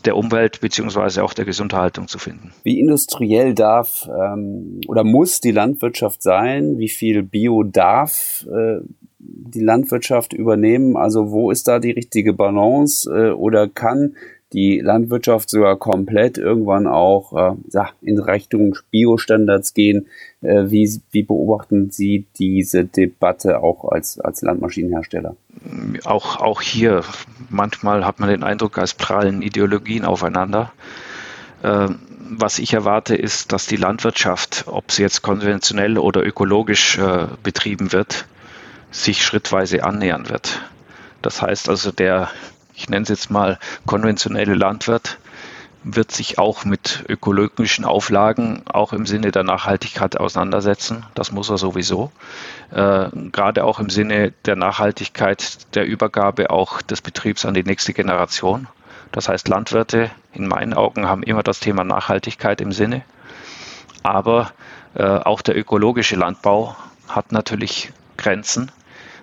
der 0.05 0.17
Umwelt 0.17 0.61
beziehungsweise 0.61 1.25
auch 1.25 1.33
der 1.33 1.45
Gesunderhaltung 1.45 2.07
zu 2.07 2.19
finden. 2.21 2.53
Wie 2.63 2.79
industriell 2.79 3.53
darf 3.53 4.09
ähm, 4.09 4.81
oder 4.87 5.03
muss 5.03 5.41
die 5.41 5.51
Landwirtschaft 5.51 6.23
sein? 6.23 6.79
Wie 6.79 6.89
viel 6.89 7.25
Bio 7.25 7.65
darf 7.65 8.47
äh, 8.47 8.81
die 9.23 9.61
Landwirtschaft 9.61 10.33
übernehmen? 10.33 10.97
Also 10.97 11.31
wo 11.31 11.51
ist 11.51 11.69
da 11.69 11.79
die 11.79 11.93
richtige 11.93 12.33
Balance 12.33 13.11
äh, 13.11 13.31
oder 13.31 13.69
kann 13.69 14.15
die 14.53 14.81
Landwirtschaft 14.81 15.49
sogar 15.49 15.77
komplett 15.77 16.37
irgendwann 16.37 16.87
auch 16.87 17.57
äh, 17.57 17.85
in 18.03 18.19
Richtung 18.19 18.77
Biostandards 18.91 19.75
gehen. 19.75 20.09
Äh, 20.43 20.65
wie, 20.71 21.01
wie 21.11 21.23
beobachten 21.23 21.91
Sie 21.91 22.27
diese 22.39 22.85
Debatte 22.85 23.61
auch 23.61 23.91
als, 23.91 24.21
als 24.21 24.43
Landmaschinenhersteller? 24.43 25.37
Auch, 26.05 26.41
auch 26.41 26.61
hier, 26.61 27.03
manchmal 27.49 28.05
hat 28.05 28.21
man 28.21 28.29
den 28.29 28.43
Eindruck, 28.43 28.79
als 28.79 28.95
prallen 28.95 29.43
Ideologien 29.43 30.05
aufeinander. 30.05 30.73
Äh, 31.63 31.89
was 32.35 32.59
ich 32.59 32.73
erwarte, 32.73 33.15
ist, 33.15 33.53
dass 33.53 33.67
die 33.67 33.77
Landwirtschaft, 33.77 34.65
ob 34.67 34.91
sie 34.91 35.03
jetzt 35.03 35.23
konventionell 35.23 35.99
oder 35.99 36.25
ökologisch 36.25 36.99
äh, 36.99 37.27
betrieben 37.43 37.93
wird, 37.93 38.27
sich 38.93 39.25
schrittweise 39.25 39.83
annähern 39.83 40.29
wird. 40.29 40.61
Das 41.21 41.43
heißt 41.43 41.69
also, 41.69 41.91
der 41.91 42.31
ich 42.75 42.89
nenne 42.89 43.03
es 43.03 43.09
jetzt 43.09 43.31
mal 43.31 43.59
konventionelle 43.87 44.55
Landwirt, 44.55 45.19
wird 45.85 46.13
sich 46.13 46.39
auch 46.39 46.65
mit 46.65 47.05
ökologischen 47.09 47.85
Auflagen 47.85 48.63
auch 48.67 48.93
im 48.93 49.05
Sinne 49.05 49.33
der 49.33 49.43
Nachhaltigkeit 49.43 50.17
auseinandersetzen. 50.17 51.05
Das 51.15 51.33
muss 51.33 51.51
er 51.51 51.59
sowieso. 51.59 52.13
Äh, 52.71 53.09
gerade 53.33 53.65
auch 53.65 53.81
im 53.81 53.91
Sinne 53.91 54.33
der 54.45 54.55
Nachhaltigkeit 54.55 55.75
der 55.75 55.85
Übergabe 55.85 56.51
auch 56.51 56.83
des 56.83 57.03
Betriebs 57.03 57.45
an 57.45 57.55
die 57.55 57.65
nächste 57.65 57.93
Generation. 57.93 58.69
Das 59.11 59.29
heißt, 59.29 59.49
Landwirte 59.49 60.11
in 60.33 60.47
meinen 60.47 60.73
Augen 60.73 61.09
haben 61.09 61.25
immer 61.25 61.43
das 61.43 61.59
Thema 61.59 61.83
Nachhaltigkeit 61.83 62.61
im 62.61 62.73
Sinne. 62.73 63.03
Aber 64.05 64.53
äh, 64.95 65.03
auch 65.03 65.43
der 65.43 65.59
ökologische 65.59 66.17
Landbau 66.17 66.77
hat 67.09 67.33
natürlich 67.33 67.93
Grenzen, 68.17 68.71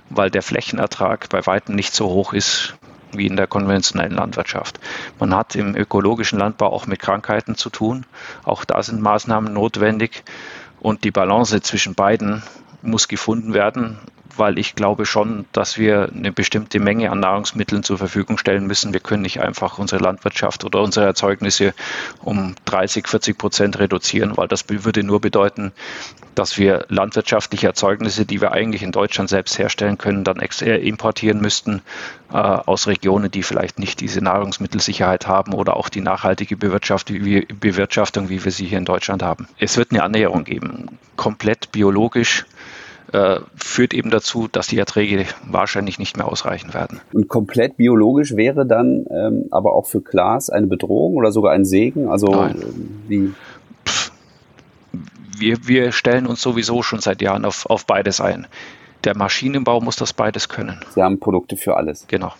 weil 0.10 0.30
der 0.30 0.42
Flächenertrag 0.42 1.30
bei 1.30 1.46
weitem 1.46 1.76
nicht 1.76 1.94
so 1.94 2.10
hoch 2.10 2.34
ist 2.34 2.76
wie 3.12 3.28
in 3.28 3.36
der 3.36 3.48
konventionellen 3.48 4.14
Landwirtschaft. 4.14 4.80
Man 5.20 5.36
hat 5.36 5.56
im 5.56 5.76
ökologischen 5.76 6.38
Landbau 6.40 6.72
auch 6.72 6.86
mit 6.86 7.00
Krankheiten 7.00 7.56
zu 7.56 7.70
tun. 7.70 8.06
Auch 8.44 8.66
da 8.66 8.84
sind 8.84 9.02
Maßnahmen 9.02 9.52
notwendig. 9.54 10.24
Und 10.80 11.04
die 11.04 11.12
Balance 11.12 11.62
zwischen 11.62 11.96
beiden 11.96 12.44
muss 12.82 13.08
gefunden 13.08 13.54
werden 13.54 14.00
weil 14.40 14.58
ich 14.58 14.76
glaube 14.76 15.06
schon, 15.06 15.46
dass 15.52 15.78
wir 15.78 16.10
eine 16.16 16.32
bestimmte 16.32 16.80
Menge 16.80 17.12
an 17.12 17.20
Nahrungsmitteln 17.20 17.84
zur 17.84 17.98
Verfügung 17.98 18.38
stellen 18.38 18.66
müssen. 18.66 18.94
Wir 18.94 19.02
können 19.02 19.22
nicht 19.22 19.42
einfach 19.42 19.78
unsere 19.78 20.02
Landwirtschaft 20.02 20.64
oder 20.64 20.82
unsere 20.82 21.06
Erzeugnisse 21.06 21.74
um 22.24 22.56
30, 22.66 23.08
40 23.08 23.38
Prozent 23.38 23.80
reduzieren, 23.80 24.38
weil 24.38 24.48
das 24.48 24.66
würde 24.70 25.04
nur 25.04 25.20
bedeuten, 25.20 25.74
dass 26.36 26.58
wir 26.58 26.86
landwirtschaftliche 26.88 27.68
Erzeugnisse, 27.68 28.26
die 28.26 28.40
wir 28.40 28.54
eigentlich 28.54 28.82
in 28.82 28.94
Deutschland 28.94 29.30
selbst 29.30 29.60
herstellen 29.60 29.98
können, 29.98 30.24
dann 30.24 30.40
äh, 30.40 30.78
importieren 30.78 31.42
müssten 31.42 31.82
äh, 32.32 32.38
aus 32.38 32.88
Regionen, 32.88 33.30
die 33.30 33.44
vielleicht 33.44 33.78
nicht 33.78 34.00
diese 34.00 34.22
Nahrungsmittelsicherheit 34.22 35.28
haben 35.28 35.54
oder 35.54 35.76
auch 35.76 35.90
die 35.90 36.02
nachhaltige 36.02 36.56
Bewirtschaftung, 36.56 37.18
wie, 37.26 37.46
Bewirtschaftung, 37.46 38.30
wie 38.30 38.44
wir 38.44 38.52
sie 38.52 38.68
hier 38.68 38.78
in 38.78 38.86
Deutschland 38.86 39.22
haben. 39.22 39.48
Es 39.58 39.76
wird 39.76 39.92
eine 39.92 40.02
Annäherung 40.02 40.46
geben, 40.46 40.98
komplett 41.18 41.74
biologisch 41.74 42.46
äh, 43.14 43.40
führt 43.56 43.94
eben 43.94 44.10
dazu, 44.10 44.48
dass 44.48 44.68
die 44.68 44.78
Erträge 44.78 45.26
wahrscheinlich 45.48 46.00
nicht 46.00 46.18
mehr 46.18 46.28
ausreichen 46.28 46.74
werden. 46.74 47.02
Und 47.12 47.28
komplett 47.28 47.78
biologisch 47.78 48.36
wäre 48.36 48.66
dann 48.66 49.06
ähm, 49.10 49.46
aber 49.52 49.74
auch 49.74 49.88
für 49.88 50.02
Glas 50.02 50.50
eine 50.50 50.68
Bedrohung 50.68 51.16
oder 51.16 51.32
sogar 51.32 51.54
ein 51.54 51.66
Segen? 51.66 52.08
Also 52.08 52.28
Nein. 52.28 52.56
Äh, 52.62 53.10
wie? 53.10 53.34
Wir, 55.38 55.58
wir 55.68 55.92
stellen 55.92 56.28
uns 56.28 56.42
sowieso 56.42 56.84
schon 56.84 57.00
seit 57.00 57.22
Jahren 57.22 57.46
auf, 57.46 57.66
auf 57.66 57.86
beides 57.86 58.20
ein. 58.20 58.48
Der 59.06 59.16
Maschinenbau 59.16 59.80
muss 59.80 59.96
das 59.96 60.12
beides 60.12 60.50
können. 60.50 60.80
Sie 60.94 61.02
haben 61.02 61.20
Produkte 61.20 61.56
für 61.56 61.78
alles. 61.78 62.06
Genau. 62.08 62.34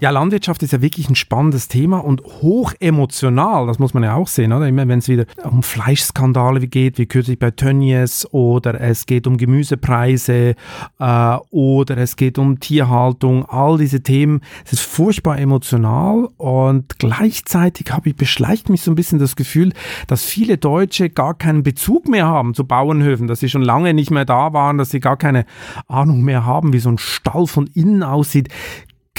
Ja, 0.00 0.08
Landwirtschaft 0.08 0.62
ist 0.62 0.72
ja 0.72 0.80
wirklich 0.80 1.10
ein 1.10 1.14
spannendes 1.14 1.68
Thema 1.68 1.98
und 1.98 2.22
hoch 2.22 2.72
emotional, 2.80 3.66
das 3.66 3.78
muss 3.78 3.92
man 3.92 4.02
ja 4.02 4.14
auch 4.14 4.28
sehen, 4.28 4.50
oder? 4.50 4.66
Immer 4.66 4.88
wenn 4.88 5.00
es 5.00 5.08
wieder 5.08 5.26
um 5.44 5.62
Fleischskandale 5.62 6.66
geht, 6.68 6.96
wie 6.96 7.04
kürzlich 7.04 7.38
bei 7.38 7.50
Tönnies, 7.50 8.26
oder 8.32 8.80
es 8.80 9.04
geht 9.04 9.26
um 9.26 9.36
Gemüsepreise, 9.36 10.54
äh, 10.98 11.36
oder 11.50 11.98
es 11.98 12.16
geht 12.16 12.38
um 12.38 12.60
Tierhaltung, 12.60 13.44
all 13.44 13.76
diese 13.76 14.02
Themen, 14.02 14.40
es 14.64 14.72
ist 14.72 14.80
furchtbar 14.80 15.38
emotional 15.38 16.30
und 16.38 16.98
gleichzeitig 16.98 17.92
habe 17.92 18.08
ich, 18.08 18.16
beschleicht 18.16 18.70
mich 18.70 18.80
so 18.80 18.90
ein 18.90 18.94
bisschen 18.94 19.18
das 19.18 19.36
Gefühl, 19.36 19.74
dass 20.06 20.24
viele 20.24 20.56
Deutsche 20.56 21.10
gar 21.10 21.34
keinen 21.34 21.62
Bezug 21.62 22.08
mehr 22.08 22.24
haben 22.24 22.54
zu 22.54 22.64
Bauernhöfen, 22.64 23.26
dass 23.26 23.40
sie 23.40 23.50
schon 23.50 23.60
lange 23.60 23.92
nicht 23.92 24.10
mehr 24.10 24.24
da 24.24 24.54
waren, 24.54 24.78
dass 24.78 24.88
sie 24.88 25.00
gar 25.00 25.18
keine 25.18 25.44
Ahnung 25.88 26.22
mehr 26.22 26.46
haben, 26.46 26.72
wie 26.72 26.78
so 26.78 26.88
ein 26.88 26.96
Stall 26.96 27.46
von 27.46 27.66
innen 27.74 28.02
aussieht. 28.02 28.48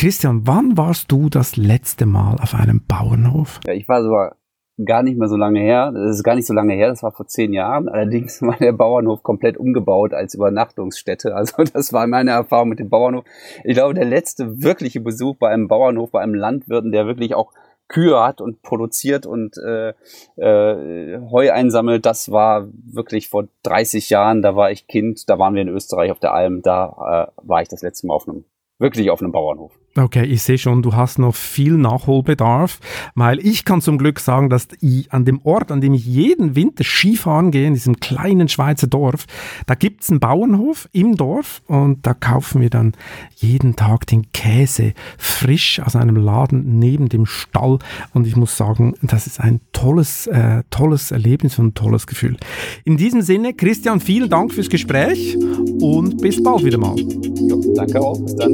Christian, 0.01 0.47
wann 0.47 0.77
warst 0.77 1.11
du 1.11 1.29
das 1.29 1.57
letzte 1.57 2.07
Mal 2.07 2.37
auf 2.41 2.55
einem 2.55 2.81
Bauernhof? 2.87 3.59
Ja, 3.67 3.73
ich 3.73 3.87
war 3.87 4.01
sogar 4.01 4.35
gar 4.83 5.03
nicht 5.03 5.15
mehr 5.15 5.27
so 5.27 5.35
lange 5.35 5.59
her. 5.59 5.91
Das 5.91 6.15
ist 6.15 6.23
gar 6.23 6.33
nicht 6.33 6.47
so 6.47 6.55
lange 6.55 6.73
her, 6.73 6.87
das 6.87 7.03
war 7.03 7.11
vor 7.11 7.27
zehn 7.27 7.53
Jahren. 7.53 7.87
Allerdings 7.87 8.41
war 8.41 8.57
der 8.57 8.71
Bauernhof 8.71 9.21
komplett 9.21 9.57
umgebaut 9.57 10.15
als 10.15 10.33
Übernachtungsstätte. 10.33 11.35
Also 11.35 11.65
das 11.71 11.93
war 11.93 12.07
meine 12.07 12.31
Erfahrung 12.31 12.69
mit 12.69 12.79
dem 12.79 12.89
Bauernhof. 12.89 13.25
Ich 13.63 13.75
glaube, 13.75 13.93
der 13.93 14.05
letzte 14.05 14.63
wirkliche 14.63 15.01
Besuch 15.01 15.35
bei 15.35 15.49
einem 15.49 15.67
Bauernhof, 15.67 16.09
bei 16.09 16.21
einem 16.21 16.33
Landwirten, 16.33 16.91
der 16.91 17.05
wirklich 17.05 17.35
auch 17.35 17.53
Kühe 17.87 18.19
hat 18.23 18.41
und 18.41 18.63
produziert 18.63 19.27
und 19.27 19.55
äh, 19.57 19.93
äh, 20.37 21.19
Heu 21.29 21.51
einsammelt, 21.51 22.07
das 22.07 22.31
war 22.31 22.69
wirklich 22.71 23.29
vor 23.29 23.49
30 23.61 24.09
Jahren, 24.09 24.41
da 24.41 24.55
war 24.55 24.71
ich 24.71 24.87
Kind, 24.87 25.29
da 25.29 25.37
waren 25.37 25.53
wir 25.53 25.61
in 25.61 25.67
Österreich 25.67 26.09
auf 26.09 26.19
der 26.19 26.33
Alm, 26.33 26.63
da 26.63 27.27
äh, 27.37 27.47
war 27.47 27.61
ich 27.61 27.67
das 27.67 27.83
letzte 27.83 28.07
Mal 28.07 28.15
auf 28.15 28.27
einem, 28.27 28.45
wirklich 28.81 29.09
auf 29.09 29.21
einem 29.21 29.31
Bauernhof. 29.31 29.71
Okay, 29.97 30.23
ich 30.23 30.41
sehe 30.43 30.57
schon, 30.57 30.81
du 30.81 30.93
hast 30.93 31.19
noch 31.19 31.35
viel 31.35 31.73
Nachholbedarf, 31.73 32.79
weil 33.13 33.45
ich 33.45 33.65
kann 33.65 33.81
zum 33.81 33.97
Glück 33.97 34.21
sagen, 34.21 34.49
dass 34.49 34.69
ich 34.79 35.11
an 35.11 35.25
dem 35.25 35.41
Ort, 35.43 35.69
an 35.69 35.81
dem 35.81 35.93
ich 35.93 36.05
jeden 36.05 36.55
Winter 36.55 36.85
Skifahren 36.85 37.51
gehe, 37.51 37.67
in 37.67 37.73
diesem 37.73 37.99
kleinen 37.99 38.47
Schweizer 38.47 38.87
Dorf, 38.87 39.25
da 39.65 39.75
gibt's 39.75 40.09
einen 40.09 40.21
Bauernhof 40.21 40.87
im 40.93 41.17
Dorf 41.17 41.61
und 41.67 42.07
da 42.07 42.13
kaufen 42.13 42.61
wir 42.61 42.69
dann 42.69 42.93
jeden 43.35 43.75
Tag 43.75 44.07
den 44.07 44.31
Käse 44.31 44.93
frisch 45.17 45.81
aus 45.81 45.97
einem 45.97 46.15
Laden 46.15 46.79
neben 46.79 47.09
dem 47.09 47.25
Stall 47.25 47.79
und 48.13 48.25
ich 48.25 48.37
muss 48.37 48.55
sagen, 48.55 48.93
das 49.01 49.27
ist 49.27 49.41
ein 49.41 49.59
tolles, 49.73 50.25
äh, 50.27 50.63
tolles 50.69 51.11
Erlebnis 51.11 51.59
und 51.59 51.67
ein 51.67 51.73
tolles 51.73 52.07
Gefühl. 52.07 52.37
In 52.85 52.95
diesem 52.95 53.21
Sinne, 53.21 53.53
Christian, 53.53 53.99
vielen 53.99 54.29
Dank 54.29 54.53
fürs 54.53 54.69
Gespräch 54.69 55.37
und 55.81 56.21
bis 56.21 56.41
bald 56.41 56.63
wieder 56.63 56.77
mal. 56.77 56.95
Jo, 56.97 57.61
danke 57.75 57.99
auch, 57.99 58.17
bis 58.21 58.35
dann, 58.37 58.53